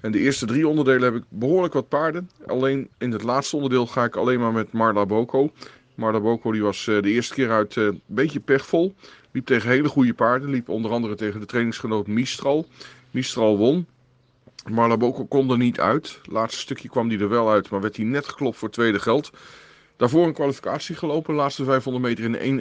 [0.00, 2.30] En de eerste drie onderdelen heb ik behoorlijk wat paarden.
[2.46, 5.52] Alleen in het laatste onderdeel ga ik alleen maar met Marla Boko.
[5.94, 8.94] Marla Boko die was eh, de eerste keer uit eh, een beetje pechvol.
[9.32, 10.50] Liep tegen hele goede paarden.
[10.50, 12.66] Liep onder andere tegen de trainingsgenoot Mistral.
[13.10, 13.86] Mistral won.
[14.70, 16.20] Marla Boko kon er niet uit.
[16.22, 19.30] Laatste stukje kwam hij er wel uit, maar werd hij net geklopt voor tweede geld.
[19.96, 21.34] Daarvoor een kwalificatie gelopen.
[21.34, 22.58] laatste 500 meter in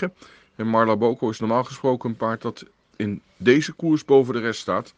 [0.00, 0.14] 1.11.9.
[0.56, 2.64] En Marla Boko is normaal gesproken een paard dat
[2.96, 4.94] in deze koers boven de rest staat.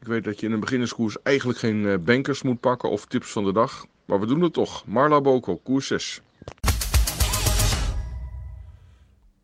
[0.00, 3.30] Ik weet dat je in een beginnerskoers eigenlijk geen eh, bankers moet pakken of tips
[3.30, 3.86] van de dag.
[4.04, 4.86] Maar we doen het toch.
[4.86, 6.22] Marla Boko, koers 6.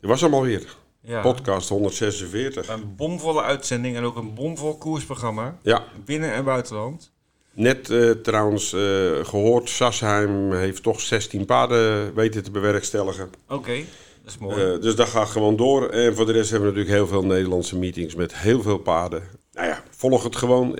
[0.05, 0.75] Dit was hem alweer.
[1.01, 2.67] Ja, Podcast 146.
[2.67, 5.57] een bomvolle uitzending en ook een bomvol koersprogramma.
[5.61, 7.11] Ja, Binnen- en buitenland.
[7.53, 8.79] net eh, trouwens eh,
[9.25, 13.29] gehoord, Sassheim heeft toch 16 paarden weten te bewerkstelligen.
[13.47, 13.75] Oké,
[14.23, 14.73] dat is mooi.
[14.73, 15.89] Eh, dus dat gaat gewoon door.
[15.89, 19.23] En voor de rest hebben we natuurlijk heel veel Nederlandse meetings met heel veel paarden.
[19.53, 20.79] Nou ja, volg het gewoon.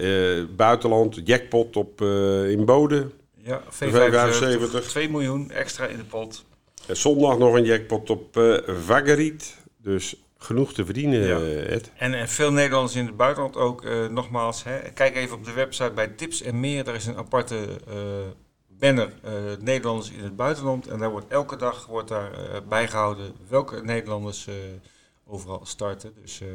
[0.56, 2.02] Buitenland, jackpot op,
[2.48, 3.12] in Boden.
[3.36, 4.84] ja, V75.
[4.84, 6.44] V75, 2 miljoen extra in de pot.
[6.88, 9.56] En zondag nog een jackpot op eh Vagariet.
[9.78, 11.38] Dus genoeg te verdienen, Ja.
[11.38, 11.92] eh, Ed.
[11.98, 13.84] En, en veel Nederlanders in het buitenland ook.
[13.86, 16.84] eh, nogmaals, hè, kijk even op de website bij Tips en Meer.
[16.84, 17.56] Daar is een aparte
[17.88, 17.96] eh,
[18.68, 20.88] banner eh, Nederlanders in het buitenland.
[20.88, 24.54] En daar wordt elke dag wordt daar, eh, bijgehouden welke Nederlanders eh,
[25.28, 26.14] overal starten.
[26.22, 26.48] Dus eh,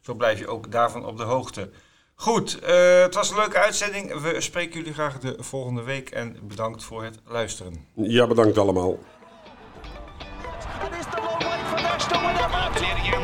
[0.00, 1.70] zo blijf je ook daarvan op de hoogte.
[2.14, 4.20] Goed, eh, het was een leuke uitzending.
[4.20, 6.10] We spreken jullie graag de volgende week.
[6.10, 7.86] En bedankt voor het luisteren.
[7.94, 8.98] Ja, bedankt allemaal.
[10.90, 13.17] That is the long way for Nash to win it.